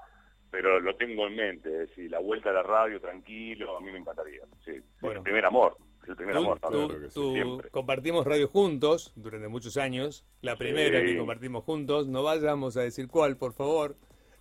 pero 0.50 0.80
lo 0.80 0.96
tengo 0.96 1.28
en 1.28 1.36
mente, 1.36 1.70
es 1.70 1.90
decir, 1.90 2.10
la 2.10 2.20
vuelta 2.20 2.50
a 2.50 2.54
la 2.54 2.64
radio 2.64 3.00
tranquilo, 3.00 3.78
a 3.78 3.82
mí 3.82 3.92
me 3.92 4.00
encantaría. 4.00 4.42
Sí, 4.66 4.82
Bueno. 5.00 5.18
el 5.20 5.24
primer 5.24 5.46
amor, 5.46 5.78
el 6.10 6.16
primer 6.16 6.36
Tú- 6.36 6.42
amor. 6.42 6.60
tú- 6.60 6.62
también, 6.62 6.88
claro 6.88 7.02
que 7.04 7.08
sí, 7.10 7.14
tú- 7.14 7.32
siempre. 7.34 7.70
compartimos 7.70 8.26
radio 8.26 8.48
juntos 8.48 9.14
durante 9.16 9.48
muchos 9.48 9.78
años. 9.78 10.26
La 10.42 10.56
primera 10.56 11.00
Sí. 11.00 11.06
que 11.08 11.18
compartimos 11.18 11.64
juntos. 11.64 12.08
No 12.08 12.24
vayamos 12.24 12.78
a 12.78 12.82
decir 12.82 13.08
cuál, 13.08 13.38
por 13.38 13.54
favor. 13.54 13.96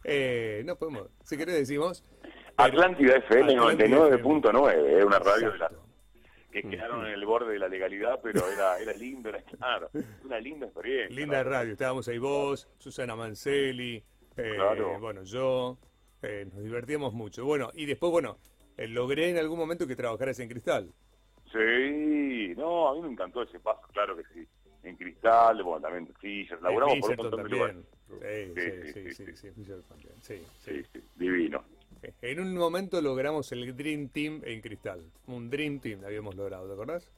Eh, 0.04 0.62
no 0.64 0.76
podemos. 0.76 1.08
Si 1.24 1.36
querés 1.36 1.56
decimos. 1.56 2.04
Atlántida 2.56 3.16
FM 3.16 3.52
Atlántida 3.52 3.88
99.9, 3.88 4.98
es 4.98 5.04
una 5.04 5.18
radio 5.18 5.52
de 5.52 5.58
la, 5.58 5.66
Exacto. 5.66 5.84
que 6.50 6.62
quedaron 6.62 7.04
en 7.06 7.12
el 7.12 7.26
borde 7.26 7.52
de 7.52 7.58
la 7.58 7.68
legalidad, 7.68 8.18
pero 8.22 8.48
era, 8.50 8.78
era 8.78 8.92
lindo, 8.94 9.28
era 9.28 9.42
claro, 9.42 9.90
una 10.24 10.40
linda 10.40 10.66
experiencia. 10.66 11.14
Linda 11.14 11.42
radio. 11.42 11.72
Estábamos 11.72 12.08
ahí 12.08 12.16
vos, 12.18 12.66
Susana 12.78 13.14
Manceli, 13.14 14.02
eh, 14.36 14.52
Claro. 14.54 14.98
bueno, 15.00 15.22
yo. 15.24 15.76
eh, 16.22 16.46
nos 16.50 16.62
divertíamos 16.64 17.12
mucho. 17.12 17.44
Bueno, 17.44 17.70
y 17.74 17.84
después, 17.84 18.10
bueno, 18.10 18.38
eh, 18.78 18.88
logré 18.88 19.28
en 19.28 19.36
algún 19.36 19.58
momento 19.58 19.86
que 19.86 19.94
trabajaras 19.94 20.40
en 20.40 20.48
Cristal. 20.48 20.92
Sí, 21.52 22.54
no, 22.56 22.88
a 22.88 22.94
mí 22.94 23.02
me 23.02 23.08
encantó 23.12 23.42
ese 23.42 23.58
paso, 23.60 23.82
claro 23.92 24.16
que 24.16 24.22
sí. 24.34 24.46
En 24.82 24.96
Cristal, 24.96 25.62
bueno, 25.62 25.80
también 25.80 26.08
Fisher, 26.20 26.60
laburamos 26.62 26.98
por 27.00 27.10
un 27.10 27.16
montón 27.16 27.42
de 27.42 27.48
lugares. 27.48 27.76
Sí, 28.08 28.14
sí, 28.54 28.92
Sí, 28.92 29.10
sí, 29.14 29.34
sí, 29.34 30.42
sí, 30.62 30.82
sí, 30.92 31.00
divino. 31.16 31.64
En 32.22 32.40
un 32.40 32.54
momento 32.56 33.00
logramos 33.00 33.50
el 33.52 33.76
Dream 33.76 34.08
Team 34.10 34.42
en 34.44 34.60
Cristal. 34.60 35.00
Un 35.26 35.50
Dream 35.50 35.80
Team 35.80 36.04
habíamos 36.04 36.36
logrado, 36.36 36.66
¿te 36.68 36.72
acordás? 36.74 37.10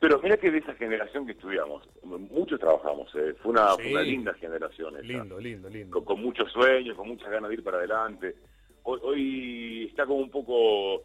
Pero 0.00 0.18
mira 0.22 0.36
que 0.36 0.50
de 0.50 0.58
esa 0.58 0.74
generación 0.74 1.26
que 1.26 1.32
estudiamos, 1.32 1.88
muchos 2.02 2.58
trabajamos, 2.58 3.08
eh, 3.14 3.34
fue, 3.42 3.52
una, 3.52 3.74
fue 3.74 3.84
Sí. 3.84 3.92
una 3.92 4.02
linda 4.02 4.34
generación. 4.34 4.94
esa. 4.96 5.02
Lindo, 5.04 5.38
lindo, 5.38 5.68
lindo. 5.68 5.90
con, 5.92 6.04
con 6.04 6.22
muchos 6.24 6.50
sueños, 6.52 6.96
con 6.96 7.06
muchas 7.08 7.30
ganas 7.30 7.48
de 7.50 7.54
ir 7.56 7.62
para 7.62 7.78
adelante. 7.78 8.34
Hoy, 8.84 8.98
hoy 9.02 9.86
está 9.90 10.06
como 10.06 10.20
un 10.20 10.30
poco, 10.30 10.96
eh, 10.96 11.04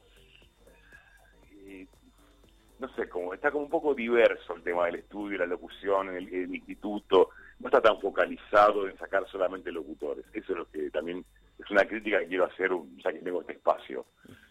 no 2.79 2.87
sé, 2.95 3.09
como 3.09 3.33
está 3.33 3.51
como 3.51 3.63
un 3.65 3.69
poco 3.69 3.93
diverso 3.93 4.55
el 4.55 4.63
tema 4.63 4.85
del 4.85 4.95
estudio, 4.95 5.37
la 5.39 5.45
locución, 5.45 6.09
el, 6.15 6.27
el 6.33 6.53
instituto. 6.55 7.29
No 7.59 7.67
está 7.69 7.81
tan 7.81 7.99
focalizado 7.99 8.87
en 8.87 8.97
sacar 8.97 9.27
solamente 9.31 9.71
locutores. 9.71 10.25
Eso 10.33 10.51
es 10.53 10.57
lo 10.59 10.69
que 10.69 10.89
también 10.91 11.25
es 11.57 11.71
una 11.71 11.85
crítica 11.85 12.19
que 12.19 12.27
quiero 12.27 12.45
hacer, 12.45 12.69
ya 13.03 13.11
que 13.11 13.19
tengo 13.19 13.41
este 13.41 13.53
espacio. 13.53 14.05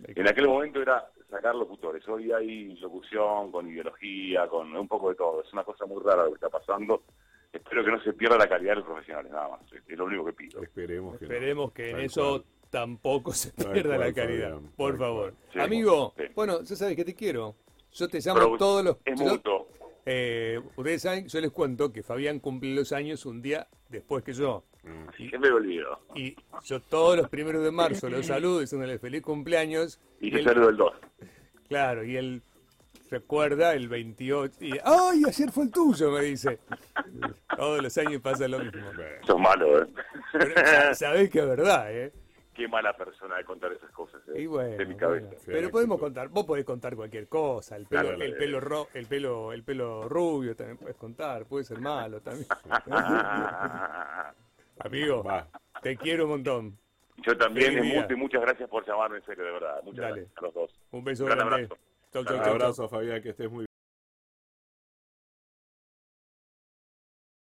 En 0.09 0.27
aquel 0.29 0.49
momento 0.49 0.83
era 0.83 1.07
sacar 1.31 1.55
locutores. 1.55 2.07
Hoy 2.09 2.33
hay 2.33 2.75
locución 2.77 3.53
con 3.53 3.69
ideología, 3.71 4.49
con 4.49 4.75
un 4.77 4.89
poco 4.89 5.11
de 5.11 5.15
todo. 5.15 5.43
Es 5.43 5.53
una 5.53 5.63
cosa 5.63 5.87
muy 5.87 6.03
rara 6.03 6.25
lo 6.25 6.31
que 6.31 6.35
está 6.35 6.51
pasando. 6.51 7.03
Espero 7.53 7.85
que 7.85 7.93
no 7.93 8.01
se 8.03 8.13
pierda 8.13 8.37
la 8.37 8.49
calidad 8.49 8.73
de 8.73 8.77
los 8.77 8.87
profesionales, 8.87 9.31
nada 9.31 9.49
más. 9.51 9.61
Es 9.73 9.97
lo 9.97 10.05
único 10.05 10.25
que 10.27 10.33
pido. 10.33 10.63
Esperemos 10.63 11.17
que 11.19 11.27
no. 11.27 11.33
Esperemos 11.33 11.73
que 11.73 11.91
en 11.91 12.01
eso 12.01 12.31
cual. 12.41 12.45
tampoco 12.71 13.33
se 13.33 13.53
pierda 13.53 13.97
cual, 13.97 14.09
la 14.09 14.13
calidad. 14.13 14.51
Fabián, 14.55 14.73
Por 14.77 14.99
favor. 14.99 15.35
Sí, 15.53 15.61
Amigo, 15.61 16.13
sí. 16.17 16.25
bueno, 16.35 16.63
ya 16.63 16.75
sabes 16.77 16.97
que 16.97 17.05
te 17.05 17.15
quiero. 17.15 17.55
Yo 17.97 18.09
te 18.09 18.21
llamo 18.21 18.41
Pero 18.41 18.57
todos 18.59 18.85
los... 18.85 18.97
Es 19.05 19.19
yo- 19.19 19.27
mutuo. 19.27 19.69
eh, 20.05 20.61
ustedes 20.77 21.03
saben, 21.03 21.27
yo 21.29 21.41
les 21.41 21.51
cuento 21.51 21.93
que 21.93 22.03
Fabián 22.03 22.41
cumple 22.41 22.75
los 22.75 22.93
años 22.93 23.25
un 23.27 23.41
día 23.43 23.67
después 23.89 24.23
que 24.23 24.33
yo. 24.35 24.65
Siempre 25.17 25.39
me 25.41 25.51
olvido. 25.51 25.99
Y 26.15 26.37
yo 26.65 26.81
todos 26.81 27.17
los 27.17 27.29
primeros 27.29 27.65
de 27.65 27.71
marzo 27.73 28.09
los 28.09 28.27
saludo 28.27 28.61
diciéndole 28.61 28.99
feliz 28.99 29.23
cumpleaños. 29.23 29.99
Y 30.21 30.29
Y 30.29 30.31
te 30.31 30.39
él- 30.39 30.45
saludo 30.45 30.69
el 30.69 30.77
2. 30.77 30.93
Claro, 31.69 32.05
y 32.05 32.17
él 32.17 32.43
recuerda 33.11 33.75
el 33.75 33.89
28 33.89 34.57
y 34.61 34.73
¡ay, 34.85 35.23
ayer 35.27 35.51
fue 35.51 35.65
el 35.65 35.71
tuyo! 35.71 36.11
me 36.13 36.23
dice. 36.23 36.59
Todos 37.57 37.83
los 37.83 37.97
años 37.99 38.21
pasa 38.21 38.47
lo 38.47 38.59
mismo. 38.61 38.91
Sos 39.27 39.41
malo, 39.41 39.83
¿eh? 39.83 39.87
Pero 40.33 40.55
sa- 40.55 40.95
sabés 40.95 41.31
que 41.31 41.39
es 41.41 41.47
verdad, 41.47 41.93
¿eh? 41.93 42.13
Qué 42.55 42.69
mala 42.69 42.97
persona 42.97 43.37
de 43.39 43.45
contar 43.45 43.73
esas 43.73 43.91
cosas, 43.91 44.16
Y 44.39 44.47
bueno, 44.47 44.77
de 44.77 44.87
mi 44.87 44.97
cabeza. 44.97 45.27
bueno. 45.27 45.41
Sí, 45.41 45.51
pero 45.53 45.71
podemos 45.71 45.99
contar, 45.99 46.29
vos 46.29 46.45
podés 46.45 46.65
contar 46.65 46.95
cualquier 46.97 47.29
cosa, 47.29 47.77
el 47.77 47.87
pelo, 47.87 48.03
Claro, 48.03 48.23
el 48.23 48.37
pelo 48.37 48.61
ro- 48.61 48.89
el 48.95 49.07
pelo, 49.07 49.53
el 49.53 49.63
pelo 49.65 50.09
rubio 50.09 50.55
también 50.55 50.77
puedes 50.79 50.97
contar, 50.97 51.47
puede 51.47 51.65
ser 51.65 51.81
malo 51.81 52.21
también. 52.21 52.47
Amigo, 54.81 55.23
va. 55.25 55.49
te 55.83 55.97
quiero 55.97 56.25
un 56.25 56.31
montón. 56.31 56.79
Yo 57.27 57.37
también, 57.39 57.79
es 57.79 57.85
mucho 57.95 58.13
y 58.13 58.17
muchas 58.17 58.43
gracias 58.43 58.69
por 58.69 58.87
llamarme 58.87 59.17
en 59.19 59.25
serio, 59.25 59.45
de 59.45 59.53
verdad. 59.53 59.81
Muchas 59.83 60.01
Dale. 60.03 60.17
gracias 60.21 60.39
a 60.39 60.41
los 60.43 60.55
dos. 60.55 60.71
Un 60.91 61.03
beso 61.05 61.25
Gran 61.25 61.39
grande. 61.39 61.55
abrazo. 61.55 61.77
Chau, 62.13 62.13
chau, 62.13 62.21
Un 62.23 62.27
chau, 62.39 62.45
chau. 62.45 62.53
abrazo, 62.55 62.89
Fabián, 62.89 63.23
que 63.23 63.31
estés 63.31 63.49
muy 63.51 63.59
bien. 63.61 63.66